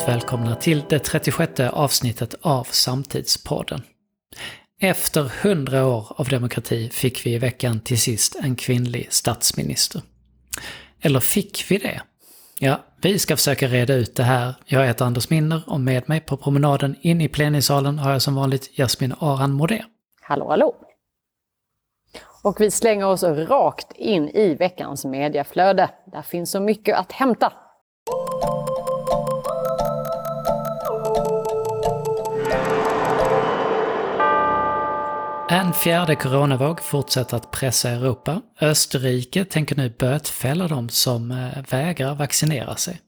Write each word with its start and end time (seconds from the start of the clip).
varmt 0.00 0.08
välkomna 0.08 0.54
till 0.54 0.84
det 0.88 0.98
36 0.98 1.60
avsnittet 1.60 2.34
av 2.42 2.64
Samtidspodden. 2.64 3.82
Efter 4.80 5.22
hundra 5.42 5.86
år 5.86 6.06
av 6.16 6.28
demokrati 6.28 6.88
fick 6.88 7.26
vi 7.26 7.34
i 7.34 7.38
veckan 7.38 7.80
till 7.80 8.00
sist 8.00 8.36
en 8.42 8.56
kvinnlig 8.56 9.06
statsminister. 9.10 10.02
Eller 11.00 11.20
fick 11.20 11.70
vi 11.70 11.78
det? 11.78 12.00
Ja, 12.58 12.80
vi 13.02 13.18
ska 13.18 13.36
försöka 13.36 13.68
reda 13.68 13.94
ut 13.94 14.16
det 14.16 14.22
här. 14.22 14.54
Jag 14.64 14.86
heter 14.86 15.04
Anders 15.04 15.30
Minner 15.30 15.62
och 15.66 15.80
med 15.80 16.08
mig 16.08 16.20
på 16.20 16.36
promenaden 16.36 16.96
in 17.00 17.20
i 17.20 17.28
plenisalen 17.28 17.98
har 17.98 18.12
jag 18.12 18.22
som 18.22 18.34
vanligt 18.34 18.78
Jasmin 18.78 19.14
Aran 19.18 19.52
Modé. 19.52 19.84
Hallå, 20.20 20.48
hallå! 20.48 20.74
Och 22.42 22.60
vi 22.60 22.70
slänger 22.70 23.06
oss 23.06 23.22
rakt 23.22 23.92
in 23.92 24.28
i 24.28 24.54
veckans 24.54 25.04
mediaflöde. 25.04 25.90
Där 26.12 26.22
finns 26.22 26.50
så 26.50 26.60
mycket 26.60 26.98
att 26.98 27.12
hämta. 27.12 27.52
En 35.70 35.74
fjärde 35.74 36.16
coronavåg 36.16 36.80
fortsätter 36.80 37.36
att 37.36 37.50
pressa 37.50 37.90
Europa. 37.90 38.42
Österrike 38.60 39.44
tänker 39.44 39.76
nu 39.76 39.94
bötfälla 39.98 40.68
de 40.68 40.88
som 40.88 41.30
eh, 41.30 41.62
vägrar 41.70 42.14
vaccinera 42.14 42.76
sig. 42.76 43.00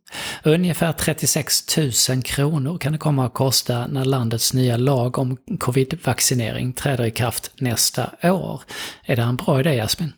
Ungefär 0.45 0.93
36 0.93 1.77
000 2.09 2.23
kronor 2.23 2.79
kan 2.79 2.93
det 2.93 2.99
komma 2.99 3.27
att 3.27 3.35
kosta 3.35 3.87
när 3.87 4.05
landets 4.05 4.55
nya 4.55 4.77
lag 4.77 5.19
om 5.19 5.37
covid-vaccinering 5.61 6.73
träder 6.73 7.05
i 7.05 7.11
kraft 7.11 7.53
nästa 7.61 8.11
år. 8.23 8.61
Är 9.05 9.17
det 9.17 9.23
en 9.23 9.37
bra 9.37 9.61
idé, 9.61 9.75
Jasmin? 9.75 10.13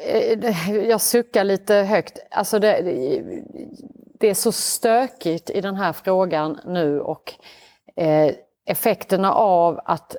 Eh, 0.00 0.70
jag 0.70 1.00
suckar 1.00 1.44
lite 1.44 1.74
högt. 1.74 2.18
Alltså 2.30 2.58
det, 2.58 2.82
det 4.20 4.30
är 4.30 4.34
så 4.34 4.52
stökigt 4.52 5.50
i 5.50 5.60
den 5.60 5.76
här 5.76 5.92
frågan 5.92 6.58
nu 6.66 7.00
och 7.00 7.34
eh, 7.96 8.34
effekterna 8.66 9.32
av 9.32 9.80
att 9.84 10.16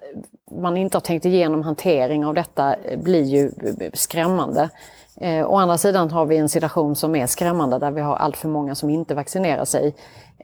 man 0.52 0.78
inte 0.78 0.98
har 0.98 1.02
tänkt 1.02 1.26
igenom 1.26 1.64
hantering 1.64 2.26
av 2.26 2.34
detta 2.34 2.76
eh, 2.76 3.00
blir 3.00 3.24
ju 3.24 3.46
eh, 3.46 3.90
skrämmande. 3.94 4.70
Eh, 5.18 5.52
å 5.52 5.56
andra 5.56 5.78
sidan 5.78 6.12
har 6.12 6.26
vi 6.26 6.38
en 6.38 6.50
situation 6.50 6.96
som 6.96 7.16
är 7.16 7.28
skrämmande 7.28 7.80
där 7.80 7.92
vi 7.92 8.02
har 8.02 8.16
allt 8.16 8.38
för 8.38 8.50
många 8.50 8.76
som 8.76 8.90
inte 8.90 9.16
vaccinerar 9.16 9.66
sig. 9.66 9.96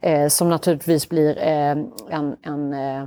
Eh, 0.01 0.27
som 0.27 0.49
naturligtvis 0.49 1.09
blir 1.09 1.37
eh, 1.37 1.77
en, 2.09 2.35
en 2.41 2.73
eh, 2.73 3.05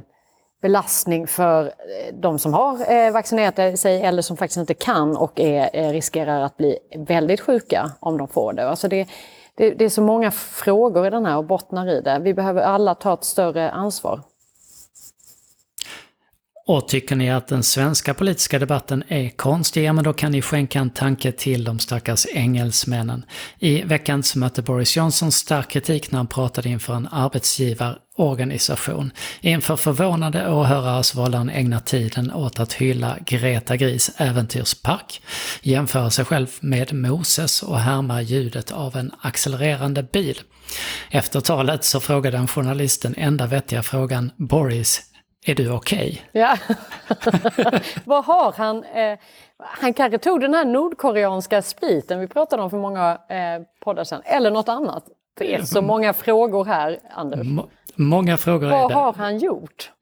belastning 0.62 1.26
för 1.26 1.66
eh, 1.66 2.14
de 2.14 2.38
som 2.38 2.54
har 2.54 2.92
eh, 2.92 3.12
vaccinerat 3.12 3.78
sig 3.78 4.02
eller 4.02 4.22
som 4.22 4.36
faktiskt 4.36 4.56
inte 4.56 4.74
kan 4.74 5.16
och 5.16 5.40
är, 5.40 5.92
riskerar 5.92 6.40
att 6.40 6.56
bli 6.56 6.78
väldigt 6.96 7.40
sjuka 7.40 7.90
om 8.00 8.18
de 8.18 8.28
får 8.28 8.52
det. 8.52 8.68
Alltså 8.68 8.88
det, 8.88 9.08
det, 9.54 9.70
det 9.70 9.84
är 9.84 9.88
så 9.88 10.02
många 10.02 10.30
frågor 10.30 11.06
i 11.06 11.10
den 11.10 11.26
här 11.26 11.36
och 11.36 11.44
bottnar 11.44 11.88
i 11.88 12.00
det. 12.00 12.18
Vi 12.22 12.34
behöver 12.34 12.62
alla 12.62 12.94
ta 12.94 13.14
ett 13.14 13.24
större 13.24 13.70
ansvar. 13.70 14.20
Och 16.66 16.88
tycker 16.88 17.16
ni 17.16 17.30
att 17.30 17.48
den 17.48 17.62
svenska 17.62 18.14
politiska 18.14 18.58
debatten 18.58 19.04
är 19.08 19.28
konstig, 19.28 19.84
ja 19.84 19.92
men 19.92 20.04
då 20.04 20.12
kan 20.12 20.32
ni 20.32 20.42
skänka 20.42 20.78
en 20.78 20.90
tanke 20.90 21.32
till 21.32 21.64
de 21.64 21.78
stackars 21.78 22.26
engelsmännen. 22.26 23.24
I 23.58 23.82
veckans 23.82 24.36
mötte 24.36 24.62
Boris 24.62 24.96
Johnson 24.96 25.32
stark 25.32 25.70
kritik 25.70 26.10
när 26.10 26.16
han 26.16 26.26
pratade 26.26 26.68
inför 26.68 26.94
en 26.94 27.08
arbetsgivarorganisation. 27.08 29.12
Inför 29.40 29.76
förvånade 29.76 30.50
åhörare 30.50 31.02
så 31.02 31.18
valde 31.18 31.38
han 31.38 31.50
ägna 31.50 31.80
tiden 31.80 32.32
åt 32.32 32.60
att 32.60 32.72
hylla 32.72 33.16
Greta 33.26 33.76
Gris 33.76 34.10
äventyrspark, 34.16 35.22
jämföra 35.62 36.10
sig 36.10 36.24
själv 36.24 36.48
med 36.60 36.92
Moses 36.92 37.62
och 37.62 37.78
härma 37.78 38.22
ljudet 38.22 38.72
av 38.72 38.96
en 38.96 39.12
accelererande 39.20 40.02
bil. 40.02 40.40
Efter 41.10 41.40
talet 41.40 41.84
så 41.84 42.00
frågade 42.00 42.36
en 42.36 42.48
journalist 42.48 43.02
den 43.02 43.14
enda 43.16 43.46
vettiga 43.46 43.82
frågan 43.82 44.30
Boris, 44.36 45.11
är 45.44 45.54
du 45.54 45.72
okej? 45.72 46.22
Okay? 46.30 46.42
Ja. 46.42 46.56
Vad 48.04 48.24
har 48.24 48.52
han? 48.52 48.84
Eh, 48.84 49.18
han 49.58 49.94
kanske 49.94 50.18
tog 50.18 50.40
den 50.40 50.54
här 50.54 50.64
nordkoreanska 50.64 51.62
spriten 51.62 52.20
vi 52.20 52.28
pratade 52.28 52.62
om 52.62 52.70
för 52.70 52.78
många 52.78 53.10
eh, 53.10 53.62
poddar 53.84 54.04
sedan, 54.04 54.22
eller 54.24 54.50
något 54.50 54.68
annat. 54.68 55.04
Det 55.38 55.54
är 55.54 55.62
så 55.62 55.82
många 55.82 56.12
frågor 56.12 56.64
här, 56.64 56.98
Anders. 57.10 57.40
M 57.40 57.60
många 57.94 58.36
frågor. 58.36 58.70
Vad 58.70 58.92
har 58.92 59.12
han 59.12 59.38
gjort? 59.38 59.92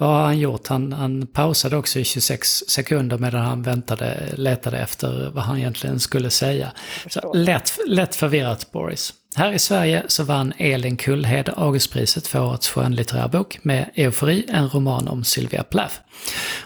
Vad 0.00 0.08
har 0.08 0.22
han 0.22 0.38
gjort? 0.38 0.66
Han, 0.66 0.92
han 0.92 1.26
pausade 1.26 1.76
också 1.76 1.98
i 1.98 2.04
26 2.04 2.64
sekunder 2.68 3.18
medan 3.18 3.44
han 3.44 3.62
väntade, 3.62 4.32
letade 4.36 4.78
efter 4.78 5.30
vad 5.34 5.44
han 5.44 5.58
egentligen 5.58 6.00
skulle 6.00 6.30
säga. 6.30 6.72
Så 7.08 7.32
lätt, 7.34 7.78
lätt 7.86 8.16
förvirrat, 8.16 8.72
Boris. 8.72 9.14
Här 9.36 9.52
i 9.52 9.58
Sverige 9.58 10.02
så 10.06 10.24
vann 10.24 10.52
Elin 10.58 10.96
Kullhed 10.96 11.50
Augustpriset 11.56 12.26
för 12.26 12.40
årets 12.40 12.68
skönlitterär 12.68 13.28
bok 13.28 13.58
med 13.62 13.90
Eufori, 13.94 14.44
en 14.48 14.68
roman 14.68 15.08
om 15.08 15.24
Sylvia 15.24 15.62
Plath. 15.62 15.94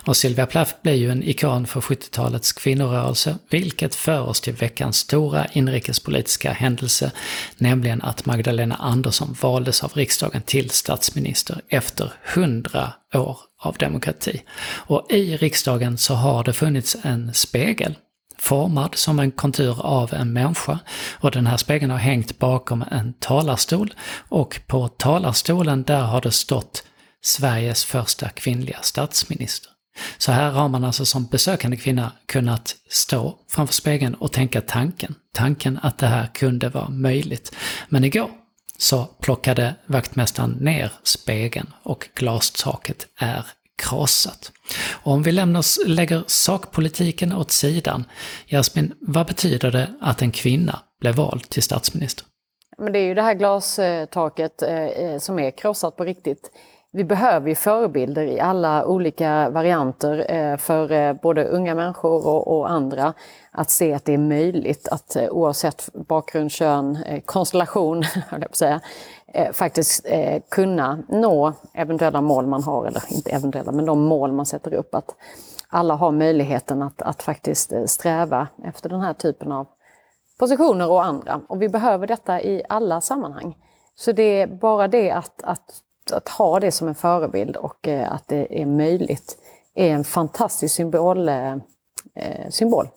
Och 0.06 0.16
Sylvia 0.16 0.46
Plath 0.46 0.74
blev 0.82 0.94
ju 0.94 1.10
en 1.10 1.22
ikon 1.22 1.66
för 1.66 1.80
70-talets 1.80 2.52
kvinnorörelse, 2.52 3.36
vilket 3.50 3.94
för 3.94 4.20
oss 4.20 4.40
till 4.40 4.54
veckans 4.54 4.96
stora 4.96 5.46
inrikespolitiska 5.46 6.52
händelse, 6.52 7.12
nämligen 7.56 8.02
att 8.02 8.26
Magdalena 8.26 8.74
Andersson 8.74 9.36
valdes 9.40 9.84
av 9.84 9.92
riksdagen 9.94 10.42
till 10.42 10.70
statsminister 10.70 11.60
efter 11.68 12.12
100 12.34 12.92
år 13.14 13.38
av 13.60 13.76
demokrati. 13.76 14.42
Och 14.64 15.06
i 15.10 15.36
riksdagen 15.36 15.98
så 15.98 16.14
har 16.14 16.44
det 16.44 16.52
funnits 16.52 16.96
en 17.02 17.34
spegel 17.34 17.94
formad 18.38 18.94
som 18.94 19.18
en 19.18 19.30
kontur 19.30 19.80
av 19.80 20.14
en 20.14 20.32
människa. 20.32 20.78
Och 21.20 21.30
den 21.30 21.46
här 21.46 21.56
spegeln 21.56 21.90
har 21.90 21.98
hängt 21.98 22.38
bakom 22.38 22.84
en 22.90 23.12
talarstol 23.12 23.94
och 24.28 24.60
på 24.66 24.88
talarstolen 24.88 25.82
där 25.82 26.02
har 26.02 26.20
det 26.20 26.32
stått 26.32 26.84
Sveriges 27.24 27.84
första 27.84 28.28
kvinnliga 28.28 28.78
statsminister. 28.82 29.70
Så 30.18 30.32
här 30.32 30.50
har 30.50 30.68
man 30.68 30.84
alltså 30.84 31.04
som 31.04 31.26
besökande 31.26 31.76
kvinna 31.76 32.12
kunnat 32.26 32.76
stå 32.90 33.38
framför 33.48 33.74
spegeln 33.74 34.14
och 34.14 34.32
tänka 34.32 34.60
tanken. 34.60 35.14
Tanken 35.34 35.78
att 35.82 35.98
det 35.98 36.06
här 36.06 36.26
kunde 36.26 36.68
vara 36.68 36.88
möjligt. 36.88 37.54
Men 37.88 38.04
igår 38.04 38.30
så 38.78 39.04
plockade 39.20 39.74
vaktmästaren 39.86 40.50
ner 40.50 40.92
spegeln 41.02 41.72
och 41.82 42.08
glastaket 42.14 43.06
är 43.16 43.46
krossat. 43.82 44.52
Och 45.02 45.12
om 45.12 45.22
vi 45.22 45.32
lämnar, 45.32 45.88
lägger 45.88 46.24
sakpolitiken 46.26 47.32
åt 47.32 47.50
sidan, 47.50 48.04
Jasmin, 48.46 48.94
vad 49.00 49.26
betyder 49.26 49.70
det 49.70 49.88
att 50.00 50.22
en 50.22 50.30
kvinna 50.30 50.80
blev 51.00 51.14
vald 51.14 51.48
till 51.48 51.62
statsminister? 51.62 52.26
Men 52.78 52.92
det 52.92 52.98
är 52.98 53.04
ju 53.04 53.14
det 53.14 53.22
här 53.22 53.34
glastaket 53.34 54.62
eh, 54.62 54.84
eh 54.84 55.18
som 55.18 55.38
är 55.38 55.50
krossat 55.50 55.96
på 55.96 56.04
riktigt. 56.04 56.50
Vi 56.94 57.04
behöver 57.04 57.48
ju 57.48 57.54
förebilder 57.54 58.22
i 58.22 58.40
alla 58.40 58.86
olika 58.86 59.50
varianter 59.50 60.26
eh, 60.28 60.56
för 60.56 60.92
eh, 60.92 61.12
både 61.12 61.44
unga 61.44 61.74
människor 61.74 62.26
och, 62.48 62.70
andra 62.70 63.14
att 63.50 63.70
se 63.70 63.94
att 63.94 64.04
det 64.04 64.14
är 64.14 64.18
möjligt 64.18 64.88
att 64.88 65.16
eh, 65.16 65.28
oavsett 65.30 65.88
bakgrund, 65.92 66.52
kön, 66.52 66.98
konstellation, 67.24 68.02
konstellation, 68.30 68.40
jag 68.40 68.50
på 68.50 68.56
säga, 68.56 68.80
faktiskt 69.52 70.06
kunna 70.50 71.02
nå 71.08 71.52
eventuella 71.74 72.20
mål 72.20 72.46
man 72.46 72.62
har, 72.62 72.86
eller 72.86 73.02
inte 73.12 73.30
eventuella, 73.30 73.72
men 73.72 73.86
de 73.86 74.00
mål 74.00 74.32
man 74.32 74.46
sätter 74.46 74.74
upp. 74.74 74.94
Att 74.94 75.14
alla 75.68 75.94
har 75.94 76.12
möjligheten 76.12 76.82
att, 76.82 77.02
att 77.02 77.22
faktiskt 77.22 77.72
sträva 77.86 78.48
efter 78.64 78.88
den 78.88 79.00
här 79.00 79.14
typen 79.14 79.52
av 79.52 79.66
positioner 80.38 80.90
och 80.90 81.04
andra. 81.04 81.40
Och 81.48 81.62
vi 81.62 81.68
behöver 81.68 82.06
detta 82.06 82.42
i 82.42 82.62
alla 82.68 83.00
sammanhang. 83.00 83.56
Så 83.94 84.12
det 84.12 84.40
är 84.40 84.46
bara 84.46 84.88
det 84.88 85.10
att, 85.10 85.42
att, 85.42 85.82
att 86.10 86.28
ha 86.28 86.60
det 86.60 86.72
som 86.72 86.88
en 86.88 86.94
förebild 86.94 87.56
och 87.56 87.88
eh, 87.88 88.12
att 88.12 88.28
det 88.28 88.62
är 88.62 88.66
möjligt 88.66 89.38
är 89.74 89.90
en 89.90 90.04
fantastisk 90.04 90.74
symbol. 90.74 91.28
Eh, 91.28 91.52
eh 92.14 92.48
symbol. 92.50 92.88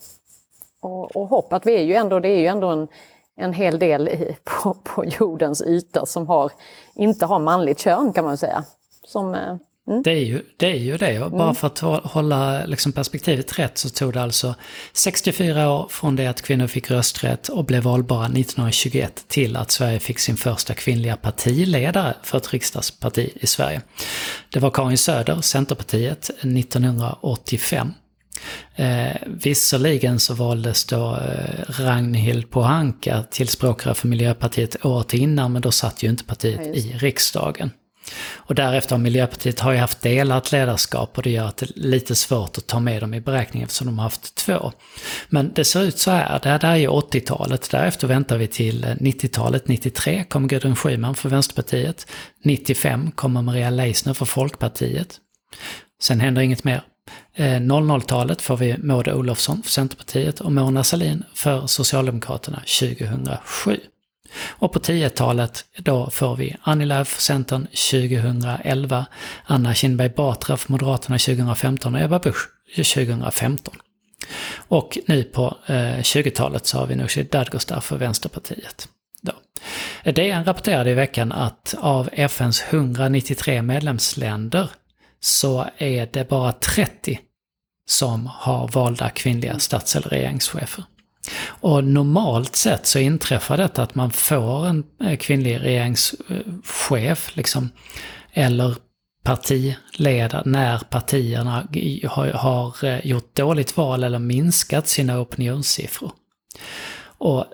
Och, 0.82 1.16
och 1.16 1.28
hopp 1.28 1.54
att 1.54 1.66
vi 1.66 1.76
är 1.76 1.84
ju 1.84 1.96
ändå, 1.96 2.20
det 2.20 2.30
är 2.30 2.40
ju 2.40 2.48
ändå 2.48 2.68
en 2.68 2.88
en 3.36 3.54
hel 3.54 3.80
del 3.80 4.08
i, 4.08 4.38
på, 4.44 4.74
på 4.84 5.06
jordens 5.06 5.62
yta 5.62 6.06
som 6.06 6.28
har, 6.28 6.52
inte 6.94 7.26
har 7.26 7.40
manligt 7.40 7.80
kön 7.80 8.14
kan 8.14 8.26
man 8.26 8.38
säga. 8.38 8.64
Som, 9.04 9.36
eh, 9.36 9.56
mm. 9.88 10.04
det, 10.04 10.12
är 10.12 10.26
ju, 10.26 10.42
det 10.58 10.72
är 10.72 10.80
ju 10.80 10.98
det. 10.98 11.20
Och 11.22 11.32
bara 11.32 11.44
mm. 11.44 11.56
för 11.56 11.68
att 11.68 11.80
hålla 12.04 12.66
liksom, 12.66 12.92
perspektivet 12.92 13.60
rätt 13.60 13.78
så 13.78 13.90
tog 13.90 14.14
det 14.14 14.22
alltså 14.22 14.56
64 14.94 15.70
år 15.70 15.88
från 15.90 16.16
det 16.16 16.28
att 16.28 16.42
kvinnor 16.42 16.68
fick 16.68 16.92
rösträtt 16.92 17.48
och 17.48 17.66
blev 17.66 17.84
valbara 17.84 18.26
1921 18.26 19.26
till 19.28 19.56
att 19.56 19.72
Sverige 19.72 20.00
fick 20.00 20.20
sin 20.20 20.38
första 20.38 20.74
kvinnliga 20.74 21.18
partiledare 21.18 22.14
för 22.24 22.38
ett 22.38 22.54
riksdagsparti 22.54 23.30
i 23.36 23.48
Sverige. 23.48 23.82
Det 24.50 24.60
var 24.60 24.70
Karin 24.70 24.98
Söder, 24.98 25.42
Centerpartiet, 25.42 26.30
1985. 26.30 27.94
Eh, 28.76 29.16
visserligen 29.26 30.20
så 30.20 30.34
valdes 30.34 30.86
då 30.86 31.16
eh, 31.16 31.82
Ragnhild 31.84 32.50
Pohanka 32.50 33.24
till 33.32 33.48
språkrör 33.48 33.94
för 33.94 34.08
Miljöpartiet 34.08 34.86
året 34.86 35.14
innan, 35.14 35.54
men 35.54 35.62
då 35.62 35.72
satt 35.72 36.04
ju 36.04 36.10
inte 36.10 36.24
partiet 36.24 36.62
ja, 36.64 36.74
i 36.74 36.98
riksdagen. 36.98 37.72
Och 38.36 38.56
därefter 38.56 38.96
har 38.96 39.04
Miljöpartiet 39.04 39.60
har 39.60 39.72
ju 39.72 39.78
haft 39.78 40.02
delat 40.02 40.52
ledarskap 40.52 41.18
och 41.18 41.24
det 41.24 41.30
gör 41.30 41.48
att 41.48 41.58
det 41.58 41.66
är 41.66 41.80
lite 41.80 42.16
svårt 42.16 42.58
att 42.58 42.68
ta 42.68 42.80
med 42.80 43.02
dem 43.02 43.14
i 43.14 43.22
beräkningen 43.22 43.66
eftersom 43.66 43.88
de 43.88 43.98
har 43.98 44.04
haft 44.04 44.36
två. 44.36 44.72
Men 45.30 45.52
det 45.54 45.66
ser 45.66 45.84
ut 45.84 46.00
så 46.00 46.12
här, 46.12 46.40
det 46.44 46.50
här 46.50 46.66
är 46.66 46.76
ju 46.76 46.88
80-talet, 46.88 47.72
därefter 47.72 48.08
väntar 48.08 48.38
vi 48.38 48.48
till 48.48 48.84
eh, 48.84 48.90
90-talet, 48.90 49.68
93 49.68 50.24
kommer 50.24 50.48
Gudrun 50.48 50.76
Schyman 50.76 51.16
för 51.16 51.30
Vänsterpartiet, 51.30 52.08
95 52.44 53.12
kommer 53.12 53.42
Maria 53.42 53.70
Leisner 53.70 54.14
för 54.14 54.26
Folkpartiet. 54.26 55.20
Sen 56.02 56.20
händer 56.20 56.42
inget 56.42 56.64
mer. 56.64 56.84
Eh, 57.36 57.60
00-talet 57.60 58.42
får 58.42 58.58
vi 58.58 58.78
Maud 58.78 59.08
Olofsson 59.08 59.64
för 59.64 59.72
Centerpartiet 59.72 60.42
och 60.42 60.52
Mona 60.52 60.84
Sahlin 60.84 61.24
för 61.34 61.68
Socialdemokraterna 61.68 62.62
2007. 62.80 63.80
Och 64.34 64.74
på 64.74 64.80
10-talet 64.80 65.66
då 65.78 66.10
får 66.10 66.36
vi 66.36 66.56
Annie 66.62 66.86
Lööf 66.86 67.20
Centern 67.20 67.68
2011, 67.68 69.06
Anna 69.46 69.74
Kinberg 69.74 70.10
Batra 70.10 70.58
för 70.58 70.72
Moderaterna 70.72 71.18
2015 71.18 71.96
och 71.96 72.02
Ebba 72.02 72.20
Busch 72.20 72.50
2015. 72.76 73.76
Och 74.68 74.98
nu 75.08 75.24
på 75.24 75.58
eh, 75.66 75.74
20-talet 75.74 76.66
så 76.66 76.78
har 76.78 76.88
vi 76.88 76.96
Nooshi 76.96 77.24
Dadgostar 77.24 77.80
för 77.80 77.98
Vänsterpartiet. 77.98 78.88
Då. 79.22 79.34
DN 80.12 80.46
rapporterade 80.46 80.92
i 80.92 80.94
veckan 80.94 81.32
att 81.32 81.76
av 81.80 82.10
FNs 82.14 82.64
193 82.70 83.62
medlemsländer 83.62 84.70
så 85.20 85.66
är 85.78 86.10
det 86.12 86.30
bara 86.30 86.52
30 86.52 87.20
som 87.90 88.28
har 88.34 88.68
valda 88.68 89.10
kvinnliga 89.10 89.60
stats 89.60 89.96
eller 89.96 90.10
regeringschefer. 90.10 90.84
Och 91.46 91.84
normalt 91.84 92.56
sett 92.56 92.86
så 92.86 93.00
inträffar 93.00 93.58
detta 93.58 93.84
att 93.84 93.96
man 93.96 94.12
får 94.12 94.68
en 94.68 94.84
eh, 95.04 95.18
kvinnlig 95.18 95.62
regeringschef, 95.62 97.32
liksom, 97.36 97.70
eller 98.34 98.76
partiledare 99.24 100.44
när 100.46 100.80
partierna 100.80 101.68
har, 102.10 102.28
har 102.28 102.84
eh, 102.84 103.08
gjort 103.08 103.36
dåligt 103.36 103.78
val 103.78 104.04
eller 104.04 104.20
minskat 104.20 104.88
sina 104.88 105.20
opinionssiffror. 105.20 106.12
Och 107.18 107.46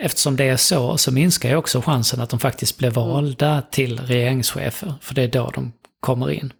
eftersom 0.00 0.36
det 0.36 0.44
är 0.44 0.56
så, 0.56 0.98
så 0.98 1.12
minskar 1.12 1.48
ju 1.48 1.56
också 1.56 1.82
chansen 1.82 2.20
att 2.20 2.30
de 2.30 2.40
faktiskt 2.40 2.78
blir 2.78 2.90
valda 2.90 3.62
till 3.70 4.00
regeringschefer, 4.00 4.94
för 5.00 5.14
det 5.14 5.22
är 5.22 5.28
då 5.28 5.50
de 5.54 5.72
kommer 6.00 6.30
in. 6.30 6.52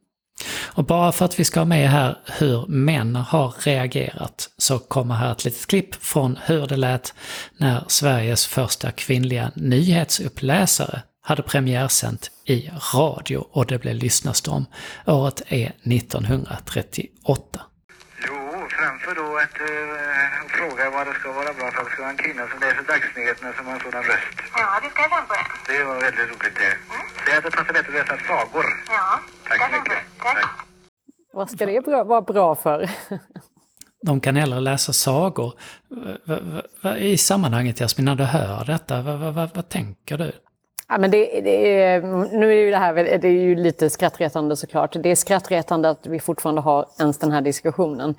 Och 0.66 0.84
bara 0.84 1.12
för 1.12 1.24
att 1.24 1.40
vi 1.40 1.44
ska 1.44 1.60
ha 1.60 1.64
med 1.64 1.90
här 1.90 2.18
hur 2.38 2.66
män 2.66 3.16
har 3.16 3.54
reagerat 3.58 4.48
så 4.58 4.78
kommer 4.78 5.14
här 5.14 5.32
ett 5.32 5.44
litet 5.44 5.66
klipp 5.66 5.94
från 5.94 6.38
hur 6.42 6.66
det 6.66 6.76
lät 6.76 7.14
när 7.58 7.84
Sveriges 7.88 8.46
första 8.46 8.90
kvinnliga 8.90 9.50
nyhetsuppläsare 9.54 11.02
hade 11.22 11.42
premiärsänt 11.42 12.30
i 12.44 12.70
radio 12.94 13.38
och 13.38 13.66
det 13.66 13.78
blev 13.78 13.94
lyssnarstorm. 13.94 14.64
Året 15.06 15.42
är 15.48 15.72
1938 15.84 17.60
framför 18.78 19.14
då 19.22 19.36
att 19.44 19.60
uh, 19.60 20.48
fråga 20.56 20.90
vad 20.90 21.06
det 21.06 21.14
ska 21.20 21.32
vara 21.32 21.52
bra 21.52 21.70
för 21.70 21.80
att 21.80 21.86
det 21.86 21.92
ska 21.92 22.02
vara 22.02 22.10
en 22.10 22.16
kvinna 22.16 22.48
som 22.48 22.58
läser 22.60 22.82
dagsnyheterna 22.82 23.52
som 23.52 23.66
har 23.66 23.74
en 23.74 23.80
sådan 23.80 24.02
röst. 24.02 24.36
Ja, 24.60 24.80
det 24.82 24.90
ska 24.90 25.02
jag 25.02 25.10
tänka 25.10 25.26
på 25.26 25.34
det. 25.34 25.72
Det 25.72 25.84
var 25.84 26.00
väldigt 26.00 26.28
roligt 26.30 26.56
det. 26.62 26.72
Mm. 26.94 27.06
Säg 27.24 27.36
att 27.36 27.44
det 27.44 27.50
passar 27.50 27.72
bättre 27.72 28.00
att 28.00 28.08
läsa 28.08 28.26
sagor. 28.26 28.66
Ja, 28.88 29.20
Tack 29.48 29.58
så 29.62 29.76
mycket. 29.76 30.00
Tack. 30.22 30.40
Tack. 30.40 30.55
Vad 31.36 31.50
ska 31.50 31.66
det 31.66 31.80
vara 31.86 32.22
bra 32.22 32.54
för? 32.54 32.90
De 34.02 34.20
kan 34.20 34.36
hellre 34.36 34.60
läsa 34.60 34.92
sagor. 34.92 35.54
I 36.98 37.16
sammanhanget 37.16 37.80
Jasmin, 37.80 38.04
när 38.04 38.14
du 38.14 38.24
hör 38.24 38.64
detta, 38.64 39.02
vad, 39.02 39.18
vad, 39.18 39.50
vad, 39.54 39.68
tänker 39.68 40.18
du? 40.18 40.32
Ja, 40.88 40.98
men 40.98 41.10
det, 41.10 41.40
det 41.40 41.82
är, 41.82 42.02
nu 42.38 42.52
är 42.52 42.56
ju 42.56 42.70
det 42.70 42.76
här 42.76 42.94
det 42.94 43.28
är 43.28 43.32
ju 43.32 43.54
lite 43.54 43.90
skrattretande 43.90 44.56
såklart. 44.56 44.96
Det 45.02 45.08
är 45.08 45.16
skrattretande 45.16 45.90
att 45.90 46.06
vi 46.06 46.20
fortfarande 46.20 46.60
har 46.60 46.86
ens 46.98 47.18
den 47.18 47.32
här 47.32 47.40
diskussionen. 47.40 48.14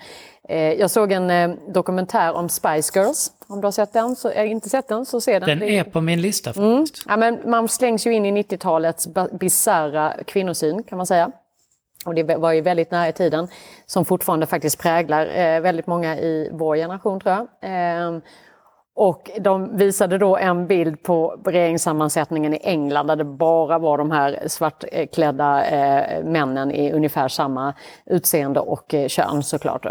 Eh, 0.49 0.73
jag 0.73 0.91
såg 0.91 1.11
en 1.11 1.29
eh, 1.29 1.49
dokumentär 1.73 2.33
om 2.33 2.49
Spice 2.49 2.99
Girls. 2.99 3.31
Om 3.47 3.61
du 3.61 3.67
har 3.67 3.71
sett 3.71 3.93
den, 3.93 4.15
så, 4.15 4.29
äh, 4.29 4.51
inte 4.51 4.69
sett 4.69 4.87
den 4.87 5.05
så 5.05 5.21
se 5.21 5.39
den. 5.39 5.59
Den 5.59 5.69
är 5.69 5.83
på 5.83 6.01
min 6.01 6.21
lista 6.21 6.51
mm. 6.51 6.77
faktiskt. 6.77 7.05
Mm. 7.05 7.21
Ja, 7.21 7.31
men 7.31 7.51
man 7.51 7.67
slängs 7.67 8.07
ju 8.07 8.13
in 8.13 8.25
i 8.25 8.43
90-talets 8.43 9.07
bisarra 9.39 10.13
kvinnosyn 10.25 10.83
kan 10.83 10.97
man 10.97 11.07
säga. 11.07 11.31
Och 12.07 12.15
det 12.15 12.35
var 12.37 12.51
ju 12.51 12.61
väldigt 12.61 12.91
nära 12.91 13.09
i 13.09 13.13
tiden, 13.13 13.47
som 13.85 14.05
fortfarande 14.05 14.45
faktiskt 14.45 14.79
präglar 14.79 15.25
eh, 15.25 15.61
väldigt 15.61 15.87
många 15.87 16.17
i 16.17 16.49
vår 16.53 16.75
generation 16.75 17.19
tror 17.19 17.35
jag. 17.35 17.47
Eh, 17.61 18.19
och 18.95 19.31
de 19.39 19.77
visade 19.77 20.17
då 20.17 20.37
en 20.37 20.67
bild 20.67 21.03
på 21.03 21.41
regeringssammansättningen 21.45 22.53
i 22.53 22.59
England 22.63 23.07
där 23.07 23.15
det 23.15 23.23
bara 23.23 23.79
var 23.79 23.97
de 23.97 24.11
här 24.11 24.43
svartklädda 24.47 25.65
eh, 25.65 26.23
männen 26.23 26.71
i 26.71 26.91
ungefär 26.91 27.27
samma 27.27 27.73
utseende 28.05 28.59
och 28.59 28.93
eh, 28.93 29.07
kön 29.07 29.43
såklart. 29.43 29.85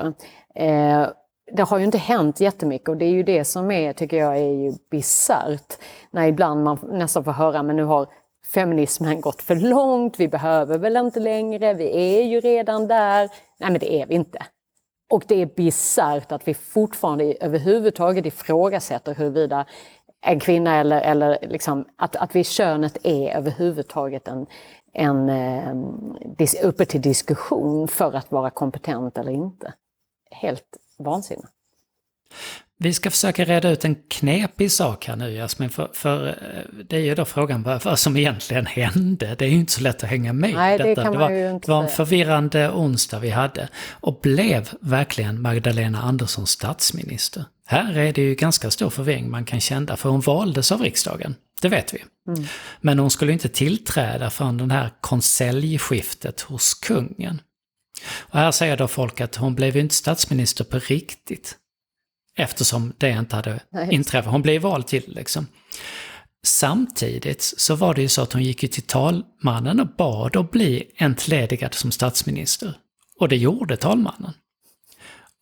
Eh, 0.55 1.07
det 1.53 1.63
har 1.63 1.79
ju 1.79 1.85
inte 1.85 1.99
hänt 1.99 2.41
jättemycket 2.41 2.89
och 2.89 2.97
det 2.97 3.05
är 3.05 3.11
ju 3.11 3.23
det 3.23 3.45
som 3.45 3.71
är, 3.71 3.93
tycker 3.93 4.17
jag, 4.17 4.37
är 4.37 4.53
ju 4.53 4.73
bisarrt. 4.91 5.79
När 6.11 6.27
ibland 6.27 6.65
man 6.65 6.79
nästan 6.83 7.25
får 7.25 7.33
höra, 7.33 7.63
men 7.63 7.77
nu 7.77 7.85
har 7.85 8.07
feminismen 8.46 9.20
gått 9.20 9.43
för 9.43 9.54
långt, 9.54 10.20
vi 10.20 10.28
behöver 10.28 10.78
väl 10.78 10.96
inte 10.96 11.20
längre, 11.20 11.75
vi 11.75 12.19
är 12.19 12.22
ju 12.22 12.40
redan 12.40 12.88
där. 12.88 13.31
Nej 13.58 13.70
men 13.70 13.78
det 13.78 13.93
är 13.93 14.06
vi 14.06 14.14
inte. 14.14 14.38
Och 15.10 15.25
det 15.28 15.43
är 15.43 15.46
bisarrt 15.46 16.32
att 16.32 16.48
vi 16.48 16.54
fortfarande 16.54 17.37
överhuvudtaget 17.40 18.26
ifrågasätter 18.26 19.14
huruvida 19.14 19.66
en 20.20 20.40
kvinna 20.40 20.76
eller, 20.76 21.00
eller 21.00 21.38
liksom, 21.43 21.84
att, 21.96 22.16
att 22.16 22.37
vi 22.37 22.44
könet 22.44 22.98
är 23.02 23.37
överhuvudtaget 23.37 24.28
en, 24.28 24.46
en, 24.93 25.28
eh, 25.28 25.75
uppe 26.62 26.84
till 26.84 27.00
diskussion 27.00 27.88
för 27.88 28.12
att 28.12 28.32
vara 28.32 28.50
kompetent 28.50 29.19
eller 29.19 29.32
inte. 29.32 29.75
Helt 30.31 30.76
vansinne. 30.98 31.48
Vi 32.78 32.93
ska 32.93 33.11
försöka 33.11 33.44
reda 33.44 33.70
ut 33.70 33.84
en 33.84 33.96
knepig 34.08 34.73
sak 34.73 35.06
här 35.06 35.17
nu 35.17 35.37
Jasmin, 35.37 35.70
för, 35.70 35.90
för 35.93 36.28
eh, 36.28 36.34
det 36.88 36.96
är 36.96 37.00
ju 37.00 37.14
då 37.14 37.25
frågan 37.25 37.62
vad, 37.62 37.84
vad 37.84 37.99
som 37.99 38.17
egentligen 38.17 38.67
hände. 38.67 39.34
Det 39.38 39.44
är 39.44 39.49
ju 39.49 39.56
inte 39.56 39.73
så 39.73 39.81
lätt 39.81 40.05
att 40.05 40.11
hänga 40.11 40.32
med 40.32 40.55
Nej, 40.55 40.78
detta. 40.78 41.05
Det, 41.05 41.11
det, 41.11 41.19
var, 41.19 41.31
det 41.31 41.69
var 41.69 41.82
en 41.82 41.88
förvirrande 41.88 42.70
onsdag 42.70 43.19
vi 43.19 43.31
hade. 43.31 43.69
Och 43.90 44.20
blev 44.23 44.70
verkligen 44.81 45.43
Magdalena 45.43 46.02
Andersson 46.02 46.46
statsminister? 46.46 47.44
Här 47.67 47.99
är 47.99 48.12
det 48.12 48.23
ju 48.23 48.34
ganska 48.34 48.70
stor 48.70 48.90
förvirring 48.90 49.31
man 49.31 49.44
kan 49.44 49.61
känna, 49.61 49.96
för 49.96 50.08
hon 50.08 50.20
valdes 50.20 50.72
av 50.72 50.82
riksdagen. 50.82 51.34
Det 51.62 51.69
vet 51.69 51.94
vi. 51.94 52.05
Mm. 52.29 52.46
Men 52.81 52.99
hon 52.99 53.11
skulle 53.11 53.32
inte 53.32 53.49
tillträda 53.49 54.31
från 54.31 54.56
den 54.56 54.70
här 54.70 54.90
konseljskiftet 55.00 56.40
hos 56.40 56.75
kungen. 56.75 57.40
Och 58.19 58.38
här 58.38 58.50
säger 58.50 58.76
då 58.76 58.88
folk 58.88 59.20
att 59.20 59.37
hon 59.37 59.55
blev 59.55 59.76
ju 59.76 59.81
inte 59.81 59.94
statsminister 59.94 60.65
på 60.65 60.79
riktigt. 60.79 61.56
Eftersom 62.36 62.93
det 62.98 63.10
inte 63.10 63.36
hade 63.36 63.60
inträffat. 63.90 64.32
Hon 64.32 64.43
blev 64.43 64.62
vald 64.62 64.86
till 64.86 65.05
liksom. 65.06 65.46
Samtidigt 66.46 67.43
så 67.43 67.74
var 67.74 67.94
det 67.94 68.02
ju 68.02 68.08
så 68.08 68.22
att 68.22 68.32
hon 68.32 68.43
gick 68.43 68.72
till 68.72 68.82
talmannen 68.82 69.81
och 69.81 69.86
bad 69.86 70.36
att 70.36 70.50
bli 70.50 70.90
entledigad 70.96 71.74
som 71.74 71.90
statsminister. 71.93 72.74
Och 73.20 73.28
det 73.28 73.36
gjorde 73.36 73.76
talmannen. 73.76 74.32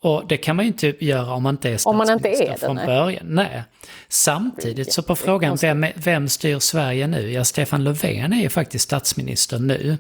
Och 0.02 0.28
det 0.28 0.36
kan 0.36 0.56
man 0.56 0.64
ju 0.64 0.70
inte 0.70 1.04
göra 1.04 1.32
om 1.34 1.42
man 1.42 1.54
inte 1.54 1.70
är 1.70 1.76
statsminister 1.76 2.14
inte 2.14 2.28
är 2.28 2.56
från 2.56 2.76
början. 2.76 3.26
Nej. 3.26 3.62
Samtidigt 4.08 4.92
så 4.92 5.02
på 5.02 5.16
frågan 5.16 5.56
vem, 5.56 5.86
vem 5.94 6.28
styr 6.28 6.58
Sverige 6.58 7.06
nu? 7.06 7.32
Ja, 7.32 7.44
Stefan 7.44 7.84
Löfven 7.84 8.32
är 8.32 8.42
ju 8.42 8.48
faktiskt 8.48 8.84
statsminister 8.84 9.58
nu. 9.58 9.98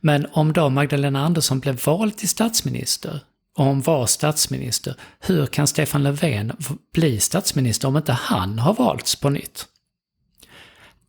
Men 0.00 0.26
om 0.32 0.52
då 0.52 0.68
Magdalena 0.68 1.24
Andersson 1.24 1.60
blev 1.60 1.84
vald 1.84 2.16
till 2.16 2.28
statsminister 2.28 3.20
hon 3.56 3.80
var 3.80 4.06
statsminister, 4.06 4.94
hur 5.20 5.46
kan 5.46 5.66
Stefan 5.66 6.02
Löfven 6.02 6.52
bli 6.94 7.20
statsminister 7.20 7.88
om 7.88 7.96
inte 7.96 8.12
han 8.12 8.58
har 8.58 8.74
valts 8.74 9.16
på 9.16 9.30
nytt? 9.30 9.66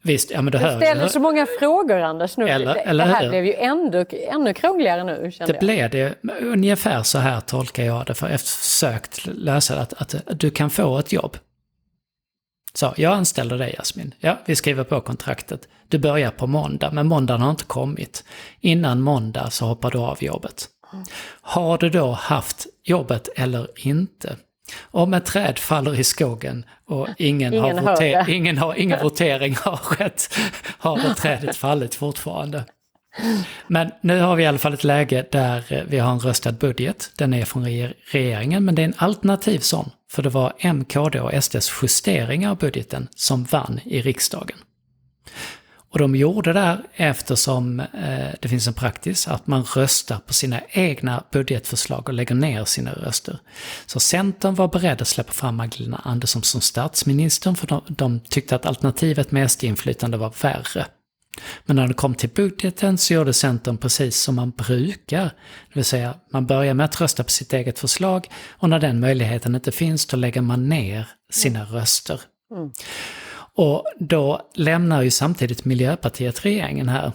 Visst, 0.01 0.31
ja 0.31 0.41
men 0.41 0.51
det 0.51 0.57
Du 0.57 0.85
ställer 0.85 1.07
så 1.07 1.19
många 1.19 1.47
frågor 1.59 1.99
Anders 1.99 2.37
nu. 2.37 2.49
Eller, 2.49 2.75
eller 2.75 3.05
det 3.05 3.13
här 3.13 3.23
hur? 3.23 3.29
blev 3.29 3.45
ju 3.45 3.53
ännu, 3.53 4.05
ännu 4.11 4.53
krångligare 4.53 5.03
nu. 5.03 5.31
Det 5.37 5.47
jag. 5.47 5.59
blev 5.59 5.89
det. 5.89 6.15
Ungefär 6.41 7.03
så 7.03 7.17
här 7.17 7.41
tolkar 7.41 7.83
jag 7.83 8.05
det, 8.05 8.13
för 8.13 8.29
jag 8.29 8.41
försökt 8.41 9.27
lösa 9.27 9.75
det, 9.75 9.81
att, 9.81 9.93
att 9.93 10.39
du 10.39 10.49
kan 10.49 10.69
få 10.69 10.99
ett 10.99 11.11
jobb. 11.11 11.37
Så, 12.73 12.93
jag 12.97 13.13
anställer 13.13 13.57
dig 13.57 13.75
Jasmin. 13.77 14.13
Ja, 14.19 14.37
vi 14.45 14.55
skriver 14.55 14.83
på 14.83 15.01
kontraktet. 15.01 15.67
Du 15.87 15.97
börjar 15.97 16.31
på 16.31 16.47
måndag, 16.47 16.91
men 16.91 17.07
måndagen 17.07 17.41
har 17.41 17.51
inte 17.51 17.63
kommit. 17.63 18.23
Innan 18.59 19.01
måndag 19.01 19.49
så 19.49 19.65
hoppar 19.65 19.91
du 19.91 19.97
av 19.97 20.23
jobbet. 20.23 20.69
Har 21.41 21.77
du 21.77 21.89
då 21.89 22.12
haft 22.12 22.67
jobbet 22.84 23.29
eller 23.36 23.67
inte? 23.75 24.36
Om 24.91 25.13
ett 25.13 25.25
träd 25.25 25.60
faller 25.60 26.00
i 26.00 26.03
skogen 26.03 26.65
och 26.86 27.08
ingen, 27.17 27.53
ingen, 27.53 27.77
har, 27.77 27.91
voter 27.91 28.29
ingen, 28.29 28.58
har, 28.58 28.75
ingen 28.75 29.00
votering 29.03 29.56
har 29.56 29.77
skett, 29.77 30.38
har 30.77 30.98
det 30.98 31.15
trädet 31.15 31.56
fallit 31.56 31.96
fortfarande. 31.96 32.65
Men 33.67 33.91
nu 34.01 34.20
har 34.20 34.36
vi 34.36 34.44
i 34.44 34.46
alla 34.46 34.58
fall 34.58 34.74
ett 34.74 34.84
läge 34.84 35.25
där 35.32 35.86
vi 35.88 36.00
har 36.00 36.12
en 36.12 36.20
röstad 36.20 36.51
budget. 36.51 37.12
Den 37.17 37.34
är 37.34 37.46
från 37.46 37.65
regeringen, 38.12 38.65
men 38.65 38.75
det 38.75 38.82
är 38.82 38.86
en 38.86 38.94
alternativ 38.98 39.60
sån. 39.60 39.89
För 40.12 40.24
det 40.24 40.29
var 40.29 40.53
M, 40.60 40.86
KD 40.86 41.20
och 41.20 41.44
SDs 41.44 41.72
justeringar 41.82 42.51
av 42.51 42.58
budgeten 42.58 43.08
som 43.15 43.44
vann 43.44 43.79
i 43.86 44.01
riksdagen. 44.01 44.58
Och 45.97 46.01
de 46.01 46.15
gjorde 46.15 46.53
det 46.53 46.77
eftersom 46.95 47.79
eh, 47.79 48.29
det 48.41 48.47
finns 48.47 48.67
en 48.67 48.73
praxis 48.73 49.27
att 49.27 49.47
man 49.47 49.63
röstar 49.63 50.17
på 50.17 50.33
sina 50.33 50.61
egna 50.69 51.23
budgetförslag 51.31 52.07
och 52.07 52.13
lägger 52.13 52.35
ner 52.35 52.65
sina 52.65 52.91
röster. 52.91 53.39
Så 53.85 53.99
Centern 53.99 54.55
var 54.55 54.67
beredd 54.67 55.01
att 55.01 55.07
släppa 55.07 55.31
fram 55.31 55.55
Magdalena 55.55 56.01
Andersson 56.03 56.43
som 56.43 56.61
statsminister 56.61 57.53
för 57.53 57.67
de, 57.67 57.81
de 57.87 58.19
tyckte 58.19 58.55
att 58.55 58.65
alternativet 58.65 59.31
med 59.31 59.51
SD-inflytande 59.51 60.17
var 60.17 60.33
värre. 60.41 60.85
Men 61.65 61.75
när 61.75 61.87
det 61.87 61.93
kom 61.93 62.15
till 62.15 62.29
budgeten 62.29 62.97
så 62.97 63.13
gjorde 63.13 63.33
Centern 63.33 63.77
precis 63.77 64.21
som 64.21 64.35
man 64.35 64.51
brukar. 64.51 65.23
Det 65.23 65.73
vill 65.73 65.85
säga, 65.85 66.13
man 66.33 66.45
börjar 66.45 66.73
med 66.73 66.85
att 66.85 67.01
rösta 67.01 67.23
på 67.23 67.31
sitt 67.31 67.53
eget 67.53 67.79
förslag 67.79 68.27
och 68.49 68.69
när 68.69 68.79
den 68.79 68.99
möjligheten 68.99 69.55
inte 69.55 69.71
finns 69.71 70.05
då 70.05 70.17
lägger 70.17 70.41
man 70.41 70.69
ner 70.69 71.07
sina 71.31 71.63
röster. 71.63 72.21
Mm. 72.55 72.71
Och 73.57 73.85
då 73.99 74.41
lämnar 74.53 75.01
ju 75.01 75.11
samtidigt 75.11 75.65
Miljöpartiet 75.65 76.45
regeringen 76.45 76.89
här. 76.89 77.11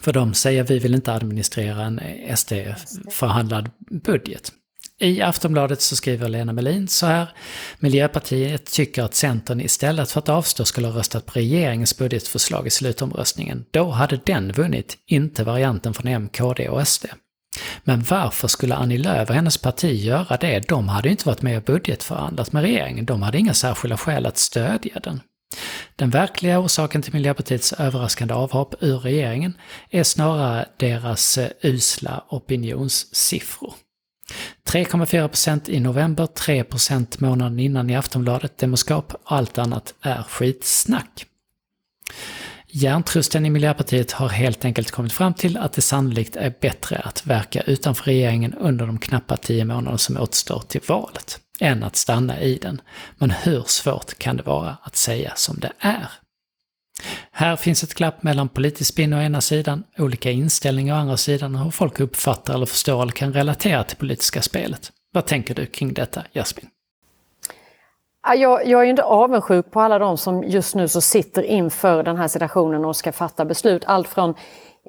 För 0.00 0.12
de 0.12 0.34
säger 0.34 0.64
vi 0.64 0.78
vill 0.78 0.94
inte 0.94 1.12
administrera 1.12 1.84
en 1.84 2.00
SD-förhandlad 2.36 3.70
budget. 4.04 4.52
I 5.00 5.22
Aftonbladet 5.22 5.80
så 5.80 5.96
skriver 5.96 6.28
Lena 6.28 6.52
Melin 6.52 6.88
så 6.88 7.06
här. 7.06 7.28
Miljöpartiet 7.78 8.72
tycker 8.72 9.02
att 9.02 9.14
Centern 9.14 9.60
istället 9.60 10.10
för 10.10 10.18
att 10.18 10.28
avstå 10.28 10.64
skulle 10.64 10.86
ha 10.86 10.98
röstat 10.98 11.26
på 11.26 11.32
regeringens 11.32 11.98
budgetförslag 11.98 12.66
i 12.66 12.70
slutomröstningen. 12.70 13.64
Då 13.70 13.90
hade 13.90 14.20
den 14.24 14.52
vunnit, 14.52 14.96
inte 15.06 15.44
varianten 15.44 15.94
från 15.94 16.12
M, 16.12 16.28
KD 16.28 16.68
och 16.68 16.88
SD. 16.88 17.06
Men 17.84 18.02
varför 18.02 18.48
skulle 18.48 18.74
Annie 18.74 18.98
Lööf 18.98 19.28
och 19.28 19.34
hennes 19.34 19.58
parti 19.58 20.04
göra 20.04 20.36
det? 20.36 20.68
De 20.68 20.88
hade 20.88 21.08
ju 21.08 21.12
inte 21.12 21.28
varit 21.28 21.42
med 21.42 21.56
och 21.56 21.64
budgetförhandlat 21.64 22.52
med 22.52 22.62
regeringen. 22.62 23.06
De 23.06 23.22
hade 23.22 23.38
inga 23.38 23.54
särskilda 23.54 23.96
skäl 23.96 24.26
att 24.26 24.38
stödja 24.38 25.00
den. 25.00 25.20
Den 25.96 26.10
verkliga 26.10 26.58
orsaken 26.58 27.02
till 27.02 27.12
Miljöpartiets 27.12 27.72
överraskande 27.72 28.34
avhopp 28.34 28.74
ur 28.80 28.98
regeringen 28.98 29.56
är 29.90 30.02
snarare 30.02 30.68
deras 30.76 31.38
eh, 31.38 31.50
usla 31.62 32.24
opinionssiffror. 32.28 33.74
3,4% 34.68 35.70
i 35.70 35.80
november, 35.80 36.26
3% 36.26 37.16
månaden 37.18 37.58
innan 37.58 37.90
i 37.90 37.96
Aftonbladet, 37.96 38.58
Demoskap. 38.58 39.14
allt 39.24 39.58
annat 39.58 39.94
är 40.00 40.22
skitsnack. 40.22 41.26
Hjärntrusten 42.74 43.46
i 43.46 43.50
Miljöpartiet 43.50 44.12
har 44.12 44.28
helt 44.28 44.64
enkelt 44.64 44.90
kommit 44.90 45.12
fram 45.12 45.34
till 45.34 45.56
att 45.56 45.72
det 45.72 45.82
sannolikt 45.82 46.36
är 46.36 46.54
bättre 46.60 46.98
att 46.98 47.26
verka 47.26 47.60
utanför 47.60 48.04
regeringen 48.04 48.54
under 48.54 48.86
de 48.86 48.98
knappa 48.98 49.36
tio 49.36 49.64
månader 49.64 49.96
som 49.96 50.16
återstår 50.16 50.60
till 50.60 50.80
valet, 50.86 51.40
än 51.62 51.82
att 51.82 51.96
stanna 51.96 52.40
i 52.40 52.58
den. 52.62 52.80
Men 53.18 53.30
hur 53.30 53.62
svårt 53.62 54.18
kan 54.18 54.36
det 54.36 54.42
vara 54.42 54.76
att 54.82 54.96
säga 54.96 55.32
som 55.36 55.60
det 55.60 55.72
är? 55.78 56.08
Här 57.30 57.56
finns 57.56 57.82
ett 57.82 57.94
glapp 57.94 58.22
mellan 58.22 58.48
politisk 58.48 58.92
spinn 58.92 59.12
å 59.12 59.20
ena 59.20 59.40
sidan, 59.40 59.84
olika 59.98 60.30
inställningar 60.30 60.94
å 60.94 60.98
andra 60.98 61.16
sidan 61.16 61.54
och 61.54 61.60
hur 61.60 61.70
folk 61.70 62.00
uppfattar 62.00 62.54
eller 62.54 62.66
förstår 62.66 63.02
eller 63.02 63.12
kan 63.12 63.32
relatera 63.32 63.84
till 63.84 63.96
politiska 63.96 64.42
spelet. 64.42 64.92
Vad 65.12 65.26
tänker 65.26 65.54
du 65.54 65.66
kring 65.66 65.94
detta, 65.94 66.22
Jasmin? 66.32 66.66
Jag, 68.36 68.66
jag 68.66 68.82
är 68.82 68.86
inte 68.86 69.02
avundsjuk 69.02 69.70
på 69.70 69.80
alla 69.80 69.98
de 69.98 70.18
som 70.18 70.44
just 70.44 70.74
nu 70.74 70.88
så 70.88 71.00
sitter 71.00 71.42
inför 71.42 72.02
den 72.02 72.16
här 72.16 72.28
situationen 72.28 72.84
och 72.84 72.96
ska 72.96 73.12
fatta 73.12 73.44
beslut. 73.44 73.84
Allt 73.86 74.08
från 74.08 74.34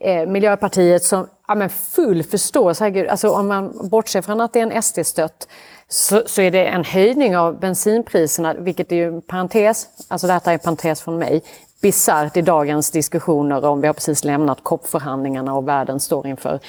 eh, 0.01 0.27
Miljöpartiet 0.27 1.03
som 1.03 1.27
ja, 1.47 1.55
men 1.55 1.69
full 1.69 2.23
förståelse, 2.23 3.09
alltså 3.09 3.29
om 3.29 3.47
man 3.47 3.89
bortser 3.89 4.21
från 4.21 4.41
att 4.41 4.53
det 4.53 4.59
är 4.59 4.71
en 4.71 4.81
SD-stött 4.81 5.47
så, 5.93 6.23
så, 6.25 6.41
är 6.41 6.51
det 6.51 6.65
en 6.65 6.83
höjning 6.83 7.37
av 7.37 7.59
bensinpriserna, 7.59 8.53
vilket 8.53 8.91
är 8.91 8.95
ju 8.95 9.07
en 9.07 9.21
parentes, 9.21 9.87
alltså 10.07 10.27
detta 10.27 10.49
är 10.49 10.53
en 10.53 10.59
parentes 10.59 11.01
från 11.01 11.17
mig, 11.17 11.43
bisarrt 11.81 12.37
i 12.37 12.41
dagens 12.41 12.91
diskussioner 12.91 13.65
om, 13.65 13.81
vi 13.81 13.87
har 13.87 13.93
precis 13.93 14.23
lämnat 14.23 14.63
COP-förhandlingarna 14.63 15.53
och 15.53 15.67
världen 15.67 15.99
står 15.99 16.27
inför 16.27 16.59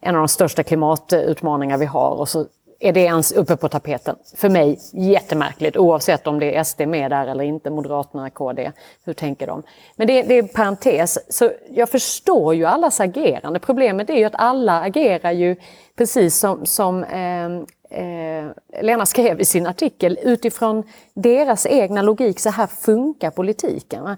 en 0.00 0.14
av 0.14 0.20
de 0.20 0.28
största 0.28 0.62
klimatutmaningar 0.62 1.78
vi 1.78 1.86
har 1.86 2.10
och 2.10 2.28
så 2.28 2.46
är 2.80 2.92
det 2.92 3.00
ens 3.00 3.32
uppe 3.32 3.56
på 3.56 3.68
tapeten. 3.68 4.16
För 4.36 4.48
mig 4.48 4.78
jättemärkligt 4.92 5.76
oavsett 5.76 6.26
om 6.26 6.38
det 6.38 6.56
är 6.56 6.64
SD 6.64 6.80
med 6.80 7.10
där 7.10 7.26
eller 7.26 7.44
inte, 7.44 7.70
Moderaterna, 7.70 8.30
KD. 8.30 8.72
Hur 9.04 9.12
tänker 9.12 9.46
de? 9.46 9.62
Men 9.96 10.06
det, 10.06 10.22
det 10.22 10.34
är 10.34 10.42
parentes. 10.42 11.18
Så 11.28 11.50
jag 11.70 11.88
förstår 11.88 12.54
ju 12.54 12.64
allas 12.64 13.00
agerande. 13.00 13.58
Problemet 13.58 14.10
är 14.10 14.14
ju 14.14 14.24
att 14.24 14.34
alla 14.34 14.80
agerar 14.80 15.32
ju 15.32 15.56
precis 15.96 16.38
som, 16.38 16.66
som 16.66 17.04
eh, 17.04 17.48
eh, 17.90 18.82
Lena 18.82 19.06
skrev 19.06 19.40
i 19.40 19.44
sin 19.44 19.66
artikel 19.66 20.18
utifrån 20.22 20.82
deras 21.14 21.66
egna 21.66 22.02
logik. 22.02 22.40
Så 22.40 22.50
här 22.50 22.66
funkar 22.66 23.30
politiken. 23.30 24.16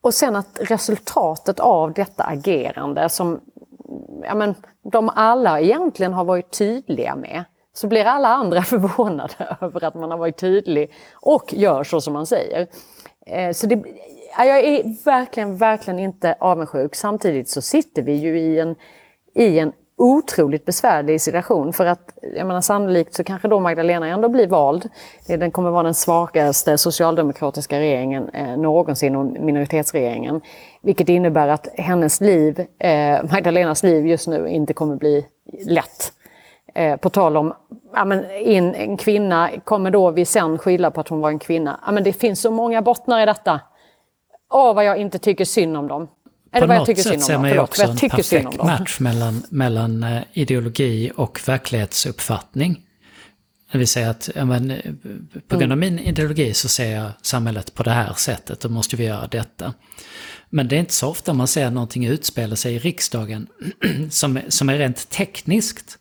Och 0.00 0.14
sen 0.14 0.36
att 0.36 0.58
resultatet 0.60 1.60
av 1.60 1.92
detta 1.92 2.24
agerande 2.24 3.08
som 3.08 3.40
ja 4.22 4.34
men, 4.34 4.54
de 4.82 5.10
alla 5.14 5.60
egentligen 5.60 6.12
har 6.12 6.24
varit 6.24 6.58
tydliga 6.58 7.16
med 7.16 7.44
så 7.72 7.86
blir 7.86 8.04
alla 8.04 8.28
andra 8.28 8.62
förvånade 8.62 9.56
över 9.60 9.84
att 9.84 9.94
man 9.94 10.10
har 10.10 10.18
varit 10.18 10.36
tydlig 10.36 10.92
och 11.14 11.54
gör 11.54 11.84
så 11.84 12.00
som 12.00 12.12
man 12.12 12.26
säger. 12.26 12.66
Eh, 13.26 13.52
så 13.52 13.66
det, 13.66 13.82
jag 14.38 14.58
är 14.58 15.04
verkligen, 15.04 15.56
verkligen 15.56 15.98
inte 15.98 16.36
avundsjuk. 16.40 16.94
Samtidigt 16.94 17.48
så 17.48 17.62
sitter 17.62 18.02
vi 18.02 18.12
ju 18.12 18.38
i 18.38 18.60
en, 18.60 18.74
i 19.34 19.58
en 19.58 19.72
otroligt 19.98 20.64
besvärlig 20.64 21.20
situation 21.20 21.72
för 21.72 21.86
att 21.86 22.18
jag 22.36 22.46
menar, 22.46 22.60
sannolikt 22.60 23.14
så 23.14 23.24
kanske 23.24 23.48
då 23.48 23.60
Magdalena 23.60 24.08
ändå 24.08 24.28
blir 24.28 24.46
vald. 24.46 24.88
Den 25.26 25.50
kommer 25.50 25.70
vara 25.70 25.82
den 25.82 25.94
svagaste 25.94 26.78
socialdemokratiska 26.78 27.80
regeringen 27.80 28.28
eh, 28.28 28.56
någonsin 28.56 29.16
och 29.16 29.24
minoritetsregeringen. 29.24 30.40
Vilket 30.82 31.08
innebär 31.08 31.48
att 31.48 31.68
hennes 31.74 32.20
liv, 32.20 32.66
eh, 32.78 33.24
Magdalenas 33.32 33.82
liv 33.82 34.06
just 34.06 34.28
nu 34.28 34.48
inte 34.48 34.74
kommer 34.74 34.96
bli 34.96 35.26
lätt. 35.66 36.12
Eh, 36.74 36.96
på 36.96 37.10
tal 37.10 37.36
om, 37.36 37.54
ja, 37.92 38.04
men 38.04 38.30
in, 38.30 38.74
en 38.74 38.96
kvinna, 38.96 39.50
kommer 39.64 39.90
då 39.90 40.10
vi 40.10 40.24
sen 40.24 40.58
skylla 40.58 40.90
på 40.90 41.00
att 41.00 41.08
hon 41.08 41.20
var 41.20 41.30
en 41.30 41.38
kvinna? 41.38 41.80
Ja, 41.86 41.92
men 41.92 42.04
det 42.04 42.12
finns 42.12 42.40
så 42.40 42.50
många 42.50 42.82
bottnar 42.82 43.20
i 43.22 43.26
detta. 43.26 43.60
Åh, 44.50 44.74
vad 44.74 44.84
jag 44.84 44.96
inte 44.96 45.18
tycker 45.18 45.44
synd 45.44 45.76
om 45.76 45.88
dem. 45.88 46.08
Jag 46.52 46.86
tycker 46.86 47.02
synd 47.02 47.22
om 47.22 47.28
dem. 47.28 47.42
Förlåt, 47.42 47.68
också 47.68 47.82
en 47.82 47.96
perfekt 48.10 48.62
match 48.62 49.00
mellan, 49.00 49.42
mellan 49.50 50.04
uh, 50.04 50.22
ideologi 50.32 51.12
och 51.16 51.40
verklighetsuppfattning. 51.46 52.82
Det 53.72 53.78
vill 53.78 53.88
säga 53.88 54.10
att 54.10 54.30
men, 54.34 54.70
eh, 54.70 54.78
på 55.48 55.58
grund 55.58 55.72
av 55.72 55.78
min 55.78 55.98
ideologi 55.98 56.54
så 56.54 56.68
ser 56.68 56.96
jag 56.96 57.10
samhället 57.22 57.74
på 57.74 57.82
det 57.82 57.90
här 57.90 58.12
sättet, 58.14 58.60
då 58.60 58.68
måste 58.68 58.96
vi 58.96 59.04
göra 59.04 59.26
detta. 59.26 59.74
Men 60.50 60.68
det 60.68 60.76
är 60.76 60.80
inte 60.80 60.92
så 60.94 61.08
ofta 61.08 61.32
man 61.32 61.48
ser 61.48 61.70
någonting 61.70 62.06
utspela 62.06 62.56
sig 62.56 62.74
i 62.74 62.78
riksdagen 62.78 63.46
som, 64.10 64.40
som 64.48 64.68
är 64.68 64.78
rent 64.78 65.10
tekniskt 65.10 65.98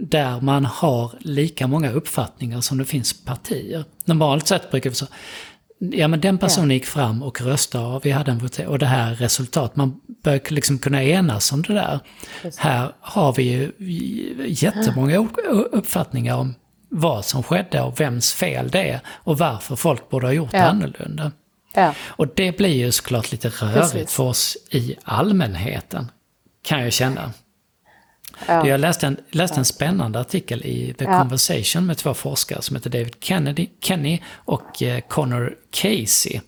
där 0.00 0.40
man 0.40 0.64
har 0.64 1.12
lika 1.20 1.66
många 1.66 1.90
uppfattningar 1.90 2.60
som 2.60 2.78
det 2.78 2.84
finns 2.84 3.24
partier. 3.24 3.84
Normalt 4.04 4.48
sett 4.48 4.70
brukar 4.70 4.90
vi 4.90 4.96
säga, 4.96 5.10
ja 5.92 6.08
men 6.08 6.20
den 6.20 6.38
personen 6.38 6.70
gick 6.70 6.86
fram 6.86 7.22
och 7.22 7.40
röstade 7.40 7.86
och 7.86 8.06
vi 8.06 8.10
hade 8.10 8.30
en 8.30 8.38
votering 8.38 8.68
och 8.68 8.78
det 8.78 8.86
här 8.86 9.14
resultat. 9.14 9.76
Man 9.76 10.00
bör 10.22 10.40
liksom 10.52 10.78
kunna 10.78 11.02
enas 11.02 11.52
om 11.52 11.62
det 11.62 11.74
där. 11.74 12.00
Just. 12.44 12.58
Här 12.58 12.92
har 13.00 13.32
vi 13.32 13.42
ju 13.42 13.72
jättemånga 14.46 15.28
uppfattningar 15.72 16.36
om 16.36 16.54
vad 16.88 17.24
som 17.24 17.42
skedde 17.42 17.82
och 17.82 18.00
vems 18.00 18.32
fel 18.32 18.70
det 18.70 18.90
är 18.90 19.00
och 19.06 19.38
varför 19.38 19.76
folk 19.76 20.10
borde 20.10 20.26
ha 20.26 20.32
gjort 20.32 20.52
ja. 20.52 20.62
annorlunda. 20.62 21.32
Ja. 21.74 21.94
Och 22.06 22.28
det 22.34 22.56
blir 22.56 22.76
ju 22.76 22.92
såklart 22.92 23.32
lite 23.32 23.48
rörigt 23.48 23.92
Precis. 23.92 24.12
för 24.12 24.24
oss 24.24 24.56
i 24.70 24.96
allmänheten, 25.04 26.10
kan 26.62 26.82
jag 26.82 26.92
känna. 26.92 27.32
Ja. 28.46 28.68
Jag 28.68 28.80
läste 28.80 29.06
en, 29.06 29.16
läste 29.30 29.60
en 29.60 29.64
spännande 29.64 30.20
artikel 30.20 30.62
i 30.64 30.94
The 30.98 31.04
ja. 31.04 31.18
Conversation 31.18 31.86
med 31.86 31.96
två 31.96 32.14
forskare 32.14 32.62
som 32.62 32.76
heter 32.76 32.90
David 32.90 33.14
Kennedy, 33.20 33.68
Kenny 33.80 34.22
och 34.34 34.82
eh, 34.82 35.00
Connor 35.00 35.54
Casey 35.70 36.40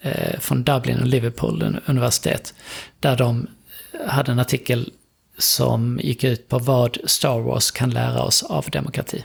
eh, 0.00 0.40
från 0.40 0.64
Dublin 0.64 1.00
och 1.00 1.06
Liverpool 1.06 1.80
universitet. 1.86 2.54
Där 3.00 3.16
de 3.16 3.46
hade 4.06 4.32
en 4.32 4.38
artikel 4.38 4.92
som 5.38 6.00
gick 6.02 6.24
ut 6.24 6.48
på 6.48 6.58
vad 6.58 6.98
Star 7.04 7.40
Wars 7.40 7.70
kan 7.70 7.90
lära 7.90 8.22
oss 8.22 8.42
av 8.42 8.64
demokrati. 8.70 9.24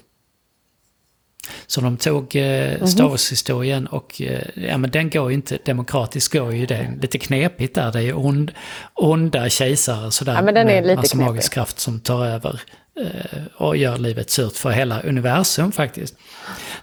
Så 1.68 1.82
de 1.82 1.98
tog 1.98 2.36
eh, 2.36 2.78
mhm. 2.78 2.88
Star 2.88 3.04
Wars-historien 3.04 3.88
och 3.88 4.22
eh, 4.22 4.42
ja, 4.56 4.78
men 4.78 4.92
den 4.92 5.10
går 5.10 5.30
ju 5.30 5.36
inte, 5.36 5.58
demokratiskt 5.66 6.34
går 6.34 6.54
ju 6.54 6.66
det 6.66 6.94
lite 7.02 7.18
knepigt 7.18 7.76
där. 7.76 7.92
Det 7.92 8.00
är 8.00 8.04
ju 8.04 8.14
ond, 8.14 8.52
onda 8.94 9.50
kejsare 9.50 10.12
sådär 10.12 10.34
ja, 10.34 10.42
men 10.42 10.54
den 10.54 10.70
är 10.70 10.82
med 10.82 10.96
massa 10.96 11.18
magisk 11.18 11.54
kraft 11.54 11.80
som 11.80 12.00
tar 12.00 12.26
över 12.26 12.62
eh, 13.00 13.42
och 13.58 13.78
gör 13.78 13.98
livet 13.98 14.30
surt 14.30 14.58
för 14.58 14.70
hela 14.70 15.02
universum 15.02 15.72
faktiskt. 15.72 16.16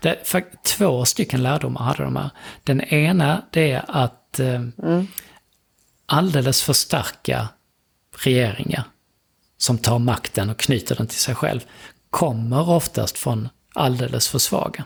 Det, 0.01 0.19
för, 0.25 0.45
två 0.63 1.05
stycken 1.05 1.43
lärdomar 1.43 1.81
hade 1.81 2.03
de 2.03 2.17
här. 2.17 2.31
Den 2.65 2.81
ena 2.81 3.43
det 3.51 3.73
är 3.73 3.85
att 3.89 4.41
eh, 4.41 4.55
mm. 4.83 5.07
alldeles 6.07 6.63
för 6.63 6.73
starka 6.73 7.49
regeringar 8.25 8.83
som 9.59 9.79
tar 9.79 9.99
makten 9.99 10.51
och 10.51 10.59
knyter 10.59 10.97
den 10.97 11.07
till 11.07 11.19
sig 11.19 11.35
själv 11.35 11.61
kommer 12.11 12.69
oftast 12.69 13.19
från 13.19 13.49
alldeles 13.79 14.29
för 14.29 14.39
svaga. 14.39 14.85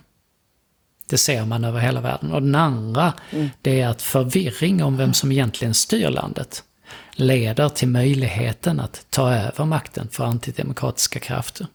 Det 1.06 1.18
ser 1.18 1.44
man 1.44 1.64
över 1.64 1.80
hela 1.80 2.00
världen. 2.00 2.32
Och 2.32 2.42
den 2.42 2.54
andra, 2.54 3.12
mm. 3.30 3.50
det 3.62 3.80
är 3.80 3.88
att 3.88 4.02
förvirring 4.02 4.82
om 4.82 4.96
vem 4.96 5.14
som 5.14 5.32
egentligen 5.32 5.74
styr 5.74 6.08
landet 6.08 6.64
leder 7.12 7.68
till 7.68 7.88
möjligheten 7.88 8.80
att 8.80 9.06
ta 9.10 9.34
över 9.34 9.64
makten 9.64 10.08
för 10.08 10.24
antidemokratiska 10.24 11.20
krafter. 11.20 11.66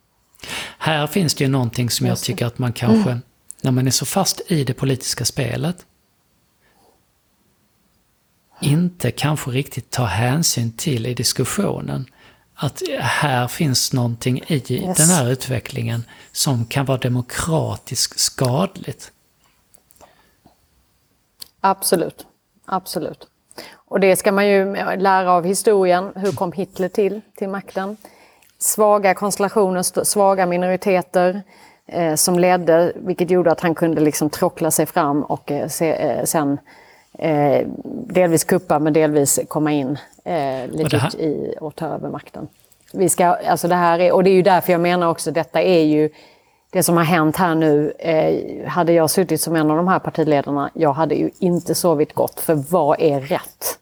Här 0.78 1.08
finns 1.08 1.36
det 1.36 1.44
ju 1.44 1.50
någonting 1.50 1.90
som 1.90 2.08
jag 2.08 2.20
tycker 2.20 2.46
att 2.46 2.60
man 2.60 2.74
kanske, 2.74 3.10
mm. 3.10 3.22
när 3.62 3.72
man 3.72 3.88
är 3.88 3.92
så 3.92 4.06
fast 4.06 4.42
i 4.48 4.64
det 4.64 4.74
politiska 4.74 5.26
spelet, 5.26 5.86
inte 8.62 9.12
kanske 9.12 9.52
riktigt 9.52 9.90
tar 9.90 10.06
hänsyn 10.06 10.72
till 10.72 11.06
i 11.06 11.14
diskussionen. 11.14 12.06
Att 12.60 12.82
här 13.00 13.48
finns 13.48 13.94
någonting 13.94 14.44
i 14.48 14.54
yes. 14.54 14.98
den 14.98 15.10
här 15.10 15.32
utvecklingen 15.32 16.04
som 16.32 16.66
kan 16.66 16.86
vara 16.86 16.98
demokratiskt 16.98 18.20
skadligt. 18.20 19.12
Absolut, 21.62 22.26
absolut. 22.66 23.28
Och 23.74 24.00
det 24.00 24.16
ska 24.16 24.32
man 24.32 24.48
ju 24.48 24.76
lära 24.98 25.32
av 25.32 25.46
historien. 25.46 26.12
Hur 26.16 26.32
kom 26.32 26.52
Hitler 26.52 26.90
till, 26.90 27.22
till 27.36 27.50
makten? 27.50 27.98
Svaga 28.58 29.14
konstellationer, 29.14 30.04
svaga 30.04 30.46
minoriteter 30.46 31.42
eh, 31.86 32.16
som 32.16 32.40
ledde, 32.40 32.94
vilket 32.96 33.32
gjorde 33.32 33.52
att 33.52 33.60
han 33.60 33.76
kunde 33.76 34.02
liksom 34.02 34.30
trockla 34.30 34.72
sig 34.72 34.86
fram 34.86 35.24
och 35.24 35.52
eh, 35.52 35.68
se, 35.68 35.92
eh, 35.92 36.24
sen 36.24 36.58
eh, 37.18 37.68
delvis 38.08 38.44
kuppa 38.44 38.80
men 38.80 38.94
delvis 38.94 39.40
komma 39.48 39.72
in 39.72 39.98
eh, 40.24 40.68
lite 40.72 40.98
här... 40.98 41.22
i 41.22 41.56
och 41.60 41.76
ta 41.76 41.86
över 41.86 42.10
makten. 42.10 42.48
Vi 42.94 43.10
ska, 43.10 43.26
alltså 43.26 43.68
det 43.68 43.76
här 43.76 44.00
är, 44.00 44.12
och 44.12 44.24
det 44.24 44.30
är 44.30 44.34
ju 44.34 44.42
därför 44.42 44.72
jag 44.72 44.82
menar 44.82 45.10
också, 45.10 45.32
detta 45.32 45.62
är 45.62 45.84
ju 45.84 46.10
det 46.70 46.84
som 46.84 46.98
har 46.98 47.04
hänt 47.04 47.36
här 47.36 47.56
nu, 47.56 47.92
eh, 48.00 48.68
hade 48.68 48.94
jag 48.94 49.10
suttit 49.10 49.42
som 49.42 49.56
en 49.56 49.72
av 49.72 49.78
de 49.78 49.88
här 49.88 50.00
partiledarna, 50.00 50.70
jag 50.74 50.94
hade 50.94 51.16
ju 51.16 51.30
inte 51.40 51.76
sovit 51.76 52.14
gott. 52.14 52.40
För 52.40 52.56
vad 52.56 53.02
är 53.02 53.22
rätt? 53.22 53.80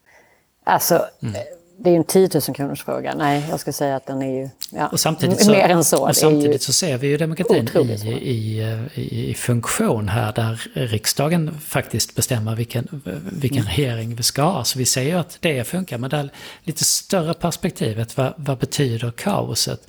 Alltså, 0.64 0.94
mm. 1.22 1.34
Det 1.78 1.90
är 1.90 1.92
ju 1.92 1.98
en 1.98 2.04
10 2.04 2.28
000 2.34 2.42
kronors 2.42 2.84
fråga. 2.84 3.14
Nej, 3.14 3.46
jag 3.50 3.60
ska 3.60 3.72
säga 3.72 3.96
att 3.96 4.06
den 4.06 4.22
är 4.22 4.40
ju 4.40 4.48
ja, 4.70 4.88
och 4.88 5.00
samtidigt 5.00 5.44
så, 5.44 5.50
mer 5.50 5.68
än 5.68 5.84
så. 5.84 6.08
Och 6.08 6.16
samtidigt 6.16 6.62
så 6.62 6.72
ser 6.72 6.98
vi 6.98 7.06
ju 7.06 7.16
demokratin 7.16 7.68
i, 8.04 8.10
i, 8.10 9.30
i, 9.30 9.34
funktion 9.34 10.08
här 10.08 10.32
där 10.32 10.68
riksdagen 10.74 11.60
faktiskt 11.60 12.14
bestämmer 12.14 12.56
vilken, 12.56 13.02
vilken 13.32 13.62
mm. 13.62 13.72
regering 13.72 14.14
vi 14.14 14.22
ska 14.22 14.42
ha. 14.42 14.64
Så 14.64 14.78
vi 14.78 14.84
ser 14.84 15.02
ju 15.02 15.12
att 15.12 15.38
det 15.40 15.64
funkar, 15.64 15.98
men 15.98 16.10
det 16.10 16.28
lite 16.62 16.84
större 16.84 17.34
perspektivet, 17.34 18.16
vad, 18.16 18.34
vad 18.36 18.58
betyder 18.58 19.10
kaoset? 19.10 19.88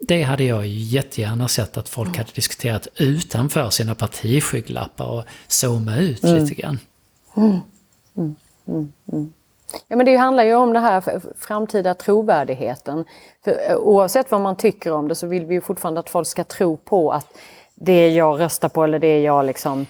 Det 0.00 0.22
hade 0.22 0.44
jag 0.44 0.66
jättegärna 0.66 1.48
sett 1.48 1.76
att 1.76 1.88
folk 1.88 2.16
hade 2.16 2.30
diskuterat 2.34 2.88
utanför 2.96 3.70
sina 3.70 3.94
partiskygglappar 3.94 5.06
och 5.06 5.24
zooma 5.48 5.96
ut 5.96 6.24
mm. 6.24 6.44
lite 6.44 6.54
grann. 6.54 6.78
Mm. 7.36 7.60
Ja, 9.88 9.96
men 9.96 10.06
det 10.06 10.16
handlar 10.16 10.44
ju 10.44 10.54
om 10.54 10.72
den 10.72 10.82
här 10.82 11.20
framtida 11.38 11.94
trovärdigheten. 11.94 13.04
För 13.44 13.70
eh, 13.70 13.76
oavsett 13.76 14.30
vad 14.30 14.40
man 14.40 14.56
tycker 14.56 14.92
om 14.92 15.08
det 15.08 15.14
så 15.14 15.26
vill 15.26 15.46
vi 15.46 15.54
ju 15.54 15.60
fortfarande 15.60 16.00
att 16.00 16.10
folk 16.10 16.28
ska 16.28 16.44
tro 16.44 16.76
på 16.76 17.12
att 17.12 17.26
det 17.74 18.08
jag 18.08 18.40
röstar 18.40 18.68
på 18.68 18.84
eller 18.84 18.98
det 18.98 19.20
jag 19.22 19.44
liksom 19.44 19.86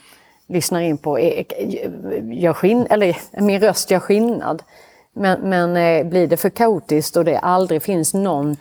lyssnar 0.47 0.81
in 0.81 0.99
på 0.99 1.19
är, 1.19 1.45
eh, 1.57 2.41
gör 2.43 2.53
skin 2.53 2.87
eller 2.91 3.17
min 3.41 3.61
röst 3.61 3.91
gör 3.91 4.01
skillnad. 4.01 4.63
Men, 5.13 5.41
men 5.41 5.77
eh, 5.77 6.07
blir 6.07 6.27
det 6.27 6.37
för 6.37 6.51
kaotiskt 6.51 7.17
och 7.17 7.25
det 7.25 7.39
aldrig 7.39 7.83
finns 7.83 8.15
någon 8.15 8.57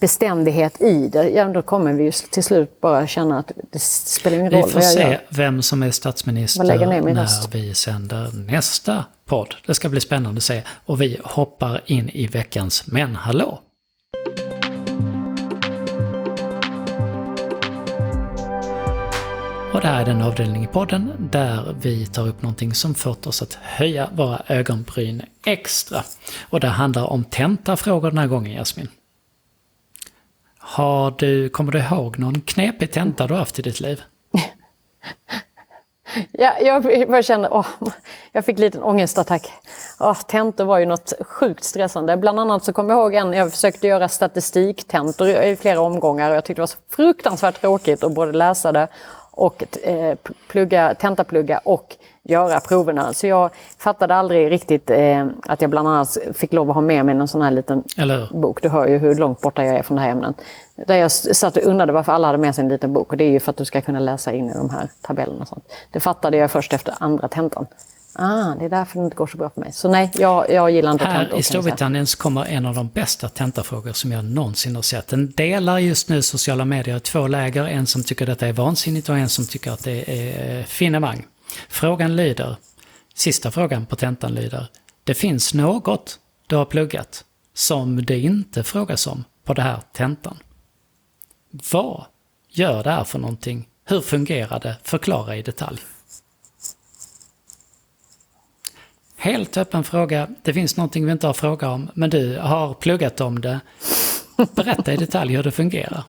beständighet 0.00 0.80
i 0.80 1.08
det, 1.08 1.28
ja 1.28 1.44
då 1.44 1.62
kommer 1.62 1.92
vi 1.92 2.04
ju 2.04 2.12
till 2.12 2.44
slut 2.44 2.80
bara 2.80 3.06
känna 3.06 3.38
att 3.38 3.52
det 3.70 3.82
spelar 3.82 4.38
ingen 4.38 4.52
roll 4.52 4.62
Vi 4.66 4.72
får 4.72 4.80
se 4.80 5.18
vem 5.28 5.62
som 5.62 5.82
är 5.82 5.90
statsminister 5.90 6.64
när 6.64 7.52
vi 7.52 7.74
sänder 7.74 8.30
nästa 8.46 9.04
podd. 9.26 9.54
Det 9.66 9.74
ska 9.74 9.88
bli 9.88 10.00
spännande 10.00 10.38
att 10.38 10.42
se. 10.44 10.62
Och 10.86 11.00
vi 11.00 11.20
hoppar 11.24 11.80
in 11.86 12.08
i 12.08 12.26
veckans 12.26 12.86
Men 12.86 13.16
hallå! 13.16 13.60
Och 19.72 19.80
det 19.80 19.86
här 19.86 20.00
är 20.00 20.04
den 20.04 20.22
avdelning 20.22 20.64
i 20.64 20.66
podden 20.66 21.12
där 21.18 21.74
vi 21.80 22.06
tar 22.06 22.28
upp 22.28 22.42
någonting 22.42 22.74
som 22.74 22.94
fått 22.94 23.26
oss 23.26 23.42
att 23.42 23.54
höja 23.54 24.08
våra 24.12 24.42
ögonbryn 24.46 25.22
extra. 25.46 26.02
Och 26.50 26.60
det 26.60 26.66
handlar 26.66 27.04
om 27.04 27.24
tentafrågor 27.24 28.10
den 28.10 28.18
här 28.18 28.26
gången, 28.26 28.52
Jasmin. 28.52 28.88
Har 30.58 31.14
du, 31.18 31.48
kommer 31.48 31.72
du 31.72 31.78
ihåg 31.78 32.18
någon 32.18 32.40
knepig 32.40 32.92
tenta 32.92 33.26
du 33.26 33.34
haft 33.34 33.58
i 33.58 33.62
ditt 33.62 33.80
liv? 33.80 34.02
Ja, 36.32 36.58
jag 36.60 37.08
bara 37.08 37.22
känner... 37.22 37.52
åh, 37.52 37.66
jag 38.32 38.44
fick 38.44 38.56
en 38.56 38.60
liten 38.60 38.82
ångestattack. 38.82 39.52
Åh, 40.00 40.20
tentor 40.20 40.64
var 40.64 40.78
ju 40.78 40.86
något 40.86 41.12
sjukt 41.20 41.64
stressande. 41.64 42.16
Bland 42.16 42.40
annat 42.40 42.64
så 42.64 42.72
kommer 42.72 42.94
jag 42.94 43.00
ihåg 43.00 43.14
en, 43.14 43.32
jag 43.32 43.52
försökte 43.52 43.86
göra 43.86 44.08
statistiktentor 44.08 45.28
i 45.28 45.56
flera 45.56 45.80
omgångar 45.80 46.30
och 46.30 46.36
jag 46.36 46.44
tyckte 46.44 46.58
det 46.58 46.62
var 46.62 46.66
så 46.66 46.78
fruktansvärt 46.90 47.60
tråkigt 47.60 48.04
att 48.04 48.14
både 48.14 48.32
läsa 48.32 48.72
det 48.72 48.88
och 49.34 49.64
eh, 49.82 50.16
plugga, 50.48 50.94
tentaplugga 50.94 51.58
och 51.58 51.96
göra 52.22 52.60
proverna. 52.60 53.12
Så 53.12 53.26
jag 53.26 53.50
fattade 53.78 54.14
aldrig 54.14 54.50
riktigt 54.50 54.90
eh, 54.90 55.26
att 55.42 55.60
jag 55.60 55.70
bland 55.70 55.88
annat 55.88 56.18
fick 56.34 56.52
lov 56.52 56.70
att 56.70 56.74
ha 56.74 56.82
med 56.82 57.06
mig 57.06 57.16
en 57.16 57.28
sån 57.28 57.42
här 57.42 57.50
liten 57.50 57.84
bok. 58.32 58.62
Du 58.62 58.68
hör 58.68 58.86
ju 58.86 58.98
hur 58.98 59.14
långt 59.14 59.40
borta 59.40 59.64
jag 59.64 59.76
är 59.76 59.82
från 59.82 59.96
det 59.96 60.02
här 60.02 60.10
ämnet. 60.10 60.36
Där 60.86 60.96
jag 60.96 61.12
satt 61.12 61.56
och 61.56 61.62
undrade 61.62 61.92
varför 61.92 62.12
alla 62.12 62.26
hade 62.26 62.38
med 62.38 62.54
sig 62.54 62.62
en 62.62 62.68
liten 62.68 62.92
bok. 62.92 63.10
Och 63.10 63.16
det 63.16 63.24
är 63.24 63.30
ju 63.30 63.40
för 63.40 63.50
att 63.50 63.56
du 63.56 63.64
ska 63.64 63.80
kunna 63.80 64.00
läsa 64.00 64.32
in 64.32 64.50
i 64.50 64.54
de 64.54 64.70
här 64.70 64.88
tabellerna 65.00 65.40
och 65.40 65.48
sånt. 65.48 65.72
Det 65.90 66.00
fattade 66.00 66.36
jag 66.36 66.50
först 66.50 66.72
efter 66.72 66.94
andra 66.98 67.28
tentan. 67.28 67.66
Ah, 68.14 68.54
det 68.54 68.64
är 68.64 68.68
därför 68.68 68.98
det 68.98 69.04
inte 69.04 69.16
går 69.16 69.26
så 69.26 69.36
bra 69.36 69.50
för 69.50 69.60
mig. 69.60 69.72
Så 69.72 69.88
nej, 69.88 70.10
jag, 70.14 70.50
jag 70.50 70.70
gillar 70.70 70.92
inte 70.92 71.04
tentor. 71.04 71.18
Här 71.18 71.38
i 71.38 71.42
Storbritannien 71.42 72.06
kommer 72.06 72.44
en 72.44 72.66
av 72.66 72.74
de 72.74 72.88
bästa 72.88 73.28
tentafrågor 73.28 73.92
som 73.92 74.12
jag 74.12 74.24
någonsin 74.24 74.74
har 74.74 74.82
sett. 74.82 75.08
Den 75.08 75.30
delar 75.30 75.78
just 75.78 76.08
nu 76.08 76.22
sociala 76.22 76.64
medier 76.64 76.96
i 76.96 77.00
två 77.00 77.26
läger. 77.26 77.64
En 77.64 77.86
som 77.86 78.02
tycker 78.02 78.26
detta 78.26 78.46
är 78.46 78.52
vansinnigt 78.52 79.08
och 79.08 79.18
en 79.18 79.28
som 79.28 79.46
tycker 79.46 79.72
att 79.72 79.84
det 79.84 80.04
är 80.12 80.62
finemang. 80.62 81.26
Frågan 81.68 82.16
lyder, 82.16 82.56
sista 83.14 83.50
frågan 83.50 83.86
på 83.86 83.96
tentan 83.96 84.34
lyder, 84.34 84.66
det 85.04 85.14
finns 85.14 85.54
något 85.54 86.18
du 86.46 86.56
har 86.56 86.64
pluggat 86.64 87.24
som 87.54 88.04
det 88.04 88.18
inte 88.18 88.64
frågas 88.64 89.06
om 89.06 89.24
på 89.44 89.54
det 89.54 89.62
här 89.62 89.80
tentan. 89.92 90.38
Vad 91.72 92.04
gör 92.50 92.84
det 92.84 92.90
här 92.90 93.04
för 93.04 93.18
någonting? 93.18 93.68
Hur 93.84 94.00
fungerar 94.00 94.60
det? 94.60 94.76
Förklara 94.82 95.36
i 95.36 95.42
detalj. 95.42 95.80
Helt 99.22 99.56
öppen 99.56 99.84
fråga. 99.84 100.28
Det 100.42 100.54
finns 100.54 100.76
någonting 100.76 101.06
vi 101.06 101.12
inte 101.12 101.26
har 101.26 101.34
frågat 101.34 101.70
om, 101.70 101.90
men 101.94 102.10
du 102.10 102.38
har 102.38 102.74
pluggat 102.74 103.20
om 103.20 103.40
det. 103.40 103.60
Berätta 104.54 104.92
i 104.92 104.96
detalj 104.96 105.36
hur 105.36 105.42
det 105.42 105.50
fungerar. 105.50 106.04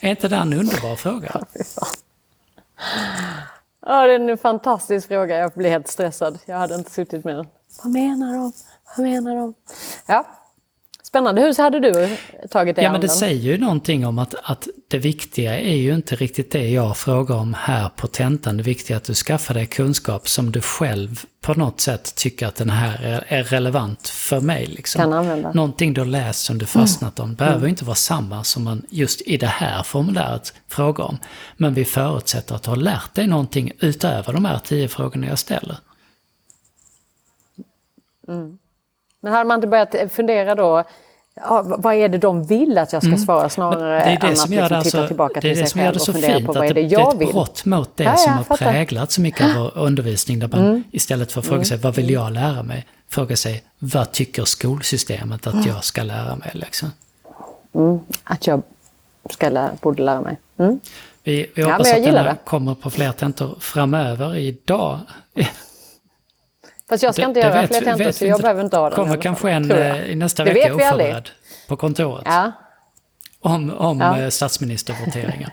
Är 0.00 0.10
inte 0.10 0.28
det 0.28 0.36
en 0.36 0.52
underbar 0.52 0.96
fråga? 0.96 1.44
Ja, 3.86 4.06
det 4.06 4.14
är 4.14 4.30
en 4.30 4.38
fantastisk 4.38 5.08
fråga. 5.08 5.36
Jag 5.36 5.52
blir 5.52 5.70
helt 5.70 5.88
stressad. 5.88 6.38
Jag 6.46 6.56
hade 6.56 6.74
inte 6.74 6.90
suttit 6.90 7.24
med 7.24 7.36
den. 7.36 7.46
Vad 7.82 7.92
menar 7.92 8.32
de? 8.32 8.52
Vad 8.96 9.06
menar 9.06 9.36
de? 9.36 9.54
Ja, 10.06 10.26
Spännande. 11.08 11.42
Hur 11.42 11.62
hade 11.62 11.80
du 11.80 12.16
tagit 12.50 12.76
dig 12.76 12.84
Ja, 12.84 12.92
men 12.92 13.00
det 13.00 13.08
säger 13.08 13.42
ju 13.42 13.58
någonting 13.58 14.06
om 14.06 14.18
att, 14.18 14.34
att 14.42 14.68
det 14.88 14.98
viktiga 14.98 15.60
är 15.60 15.76
ju 15.76 15.94
inte 15.94 16.16
riktigt 16.16 16.52
det 16.52 16.68
jag 16.68 16.96
frågar 16.96 17.36
om 17.36 17.54
här 17.54 17.88
på 17.88 18.06
tentan. 18.06 18.56
Det 18.56 18.62
viktiga 18.62 18.96
är 18.96 18.98
att 18.98 19.04
du 19.04 19.14
skaffar 19.14 19.54
dig 19.54 19.66
kunskap 19.66 20.28
som 20.28 20.52
du 20.52 20.60
själv 20.60 21.24
på 21.40 21.54
något 21.54 21.80
sätt 21.80 22.14
tycker 22.14 22.46
att 22.46 22.54
den 22.54 22.70
här 22.70 23.02
är, 23.02 23.24
är 23.28 23.44
relevant 23.44 24.08
för 24.08 24.40
mig. 24.40 24.66
Liksom. 24.66 25.00
Kan 25.00 25.12
använda. 25.12 25.52
Någonting 25.52 25.94
du 25.94 26.00
har 26.00 26.08
läst 26.08 26.44
som 26.44 26.58
du 26.58 26.66
fastnat 26.66 27.20
om 27.20 27.34
behöver 27.34 27.58
mm. 27.58 27.68
inte 27.68 27.84
vara 27.84 27.96
samma 27.96 28.44
som 28.44 28.64
man 28.64 28.82
just 28.88 29.20
i 29.20 29.36
det 29.36 29.46
här 29.46 29.82
formuläret 29.82 30.54
frågar 30.68 31.04
om. 31.04 31.18
Men 31.56 31.74
vi 31.74 31.84
förutsätter 31.84 32.54
att 32.54 32.62
du 32.62 32.70
har 32.70 32.76
lärt 32.76 33.14
dig 33.14 33.26
någonting 33.26 33.72
utöver 33.80 34.32
de 34.32 34.44
här 34.44 34.58
tio 34.58 34.88
frågorna 34.88 35.26
jag 35.26 35.38
ställer. 35.38 35.76
Mm. 38.28 38.58
Men 39.20 39.32
hade 39.32 39.44
man 39.44 39.54
inte 39.54 39.66
börjat 39.66 39.94
fundera 40.12 40.54
då, 40.54 40.84
ja, 41.34 41.62
vad 41.78 41.94
är 41.94 42.08
det 42.08 42.18
de 42.18 42.44
vill 42.44 42.78
att 42.78 42.92
jag 42.92 43.02
ska 43.02 43.08
mm. 43.08 43.18
svara 43.18 43.48
snarare 43.48 44.00
än 44.00 44.16
att 44.16 44.28
liksom 44.28 44.50
titta 44.50 44.76
alltså, 44.76 45.06
tillbaka 45.06 45.40
till 45.40 45.56
sig 45.56 45.82
själv 45.82 45.96
och 45.96 46.06
fundera 46.06 46.40
på 46.40 46.52
vad 46.52 46.66
är 46.66 46.74
det 46.74 46.80
jag 46.80 47.10
vill? 47.10 47.18
Det 47.18 47.24
är 47.24 47.28
ett 47.28 47.34
brott 47.34 47.64
mot 47.64 47.96
det 47.96 48.04
ja, 48.04 48.16
som 48.16 48.32
har 48.32 48.44
fattar. 48.44 48.72
präglat 48.72 49.10
så 49.12 49.20
mycket 49.20 49.56
av 49.56 49.72
undervisning 49.74 50.38
där 50.38 50.48
man 50.48 50.60
mm. 50.60 50.84
istället 50.90 51.32
för 51.32 51.40
att 51.40 51.46
fråga 51.46 51.56
mm. 51.56 51.64
sig 51.64 51.78
vad 51.78 51.94
vill 51.94 52.10
jag 52.10 52.32
lära 52.32 52.62
mig, 52.62 52.86
fråga 53.08 53.36
sig 53.36 53.62
vad 53.78 54.12
tycker 54.12 54.44
skolsystemet 54.44 55.46
att 55.46 55.66
jag 55.66 55.84
ska 55.84 56.02
lära 56.02 56.36
mig? 56.36 56.50
Liksom. 56.52 56.92
Mm. 57.74 58.00
Att 58.24 58.46
jag 58.46 58.62
ska 59.30 59.48
lära, 59.48 59.70
borde 59.80 60.02
lära 60.02 60.20
mig. 60.20 60.36
Mm. 60.58 60.80
Vi, 61.22 61.50
vi 61.54 61.62
hoppas 61.62 61.88
ja, 61.90 61.96
att 61.96 62.04
den 62.04 62.14
här 62.14 62.36
kommer 62.44 62.74
på 62.74 62.90
fler 62.90 63.12
tentor 63.12 63.56
framöver. 63.60 64.36
Idag 64.36 64.98
Fast 66.88 67.02
jag 67.02 67.14
ska 67.14 67.22
det, 67.22 67.28
inte 67.28 67.40
göra 67.40 67.66
fler 67.66 67.80
tentor 67.80 68.12
så 68.12 68.26
jag 68.26 68.40
behöver 68.40 68.64
inte 68.64 68.76
ha 68.76 68.90
den. 68.90 68.96
kommer 68.96 69.16
kanske 69.16 69.50
en 69.50 69.70
eh, 69.70 70.10
i 70.10 70.14
nästa 70.14 70.44
det 70.44 70.52
vecka 70.52 70.74
oförberedd 70.74 71.30
på 71.68 71.76
kontoret. 71.76 72.22
Ja. 72.26 72.52
Om, 73.40 73.70
om 73.70 74.00
ja. 74.00 74.18
Eh, 74.18 74.28
statsministervoteringen. 74.28 75.50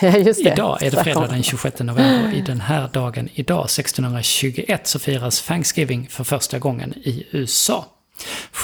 Just 0.26 0.44
det. 0.44 0.52
Idag 0.52 0.82
är 0.82 0.90
det 0.90 1.04
fredag 1.04 1.26
den 1.26 1.42
26 1.42 1.78
november. 1.80 2.34
I 2.34 2.40
den 2.40 2.60
här 2.60 2.88
dagen 2.92 3.28
idag, 3.34 3.64
1621, 3.64 4.86
så 4.86 4.98
firas 4.98 5.42
Thanksgiving 5.42 6.08
för 6.10 6.24
första 6.24 6.58
gången 6.58 6.92
i 6.92 7.26
USA. 7.30 7.84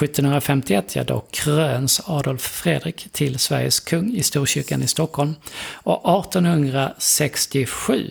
1751, 0.02 0.96
ja 0.96 1.04
då 1.04 1.24
kröns 1.30 2.00
Adolf 2.06 2.42
Fredrik 2.42 3.08
till 3.12 3.38
Sveriges 3.38 3.80
kung 3.80 4.14
i 4.16 4.22
Storkyrkan 4.22 4.82
i 4.82 4.86
Stockholm. 4.86 5.34
Och 5.72 6.26
1867 6.26 8.10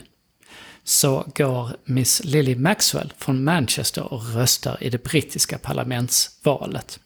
så 0.90 1.26
går 1.36 1.72
Miss 1.86 2.22
Lily 2.24 2.56
Maxwell 2.56 3.14
från 3.18 3.44
Manchester 3.44 4.14
och 4.14 4.34
röstar 4.34 4.84
i 4.84 4.90
det 4.90 5.04
brittiska 5.04 5.58
parlamentsvalet. 5.58 7.00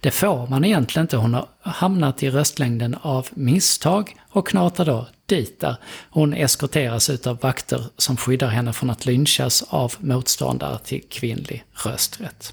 Det 0.00 0.10
får 0.10 0.46
man 0.46 0.64
egentligen 0.64 1.04
inte, 1.04 1.16
hon 1.16 1.34
har 1.34 1.48
hamnat 1.60 2.22
i 2.22 2.30
röstlängden 2.30 2.94
av 2.94 3.28
misstag 3.30 4.16
och 4.30 4.48
knatar 4.48 4.84
då 4.84 5.06
dit 5.26 5.60
där. 5.60 5.76
Hon 6.10 6.34
eskorteras 6.34 7.26
av 7.26 7.38
vakter 7.40 7.84
som 7.96 8.16
skyddar 8.16 8.48
henne 8.48 8.72
från 8.72 8.90
att 8.90 9.06
lynchas 9.06 9.64
av 9.68 9.94
motståndare 9.98 10.78
till 10.78 11.02
kvinnlig 11.10 11.64
rösträtt. 11.84 12.52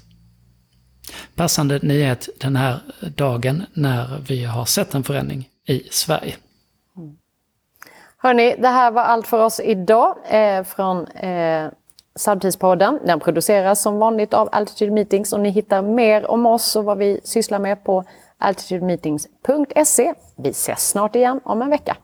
Passande 1.34 1.78
nyhet 1.82 2.28
den 2.40 2.56
här 2.56 2.80
dagen 3.16 3.62
när 3.72 4.24
vi 4.28 4.44
har 4.44 4.64
sett 4.64 4.94
en 4.94 5.04
förändring 5.04 5.48
i 5.66 5.82
Sverige. 5.90 6.36
Hörni, 8.26 8.56
det 8.58 8.68
här 8.68 8.90
var 8.90 9.02
allt 9.02 9.26
för 9.26 9.44
oss 9.44 9.60
idag 9.60 10.16
eh, 10.28 10.62
från 10.62 11.06
eh, 11.06 11.68
Samtidspodden. 12.14 13.00
Den 13.04 13.20
produceras 13.20 13.82
som 13.82 13.98
vanligt 13.98 14.34
av 14.34 14.48
Altitude 14.52 14.92
Meetings 14.92 15.32
och 15.32 15.40
ni 15.40 15.48
hittar 15.48 15.82
mer 15.82 16.30
om 16.30 16.46
oss 16.46 16.76
och 16.76 16.84
vad 16.84 16.98
vi 16.98 17.20
sysslar 17.24 17.58
med 17.58 17.84
på 17.84 18.04
altitudemeetings.se. 18.38 20.14
Vi 20.36 20.48
ses 20.48 20.88
snart 20.90 21.16
igen 21.16 21.40
om 21.44 21.62
en 21.62 21.70
vecka. 21.70 21.96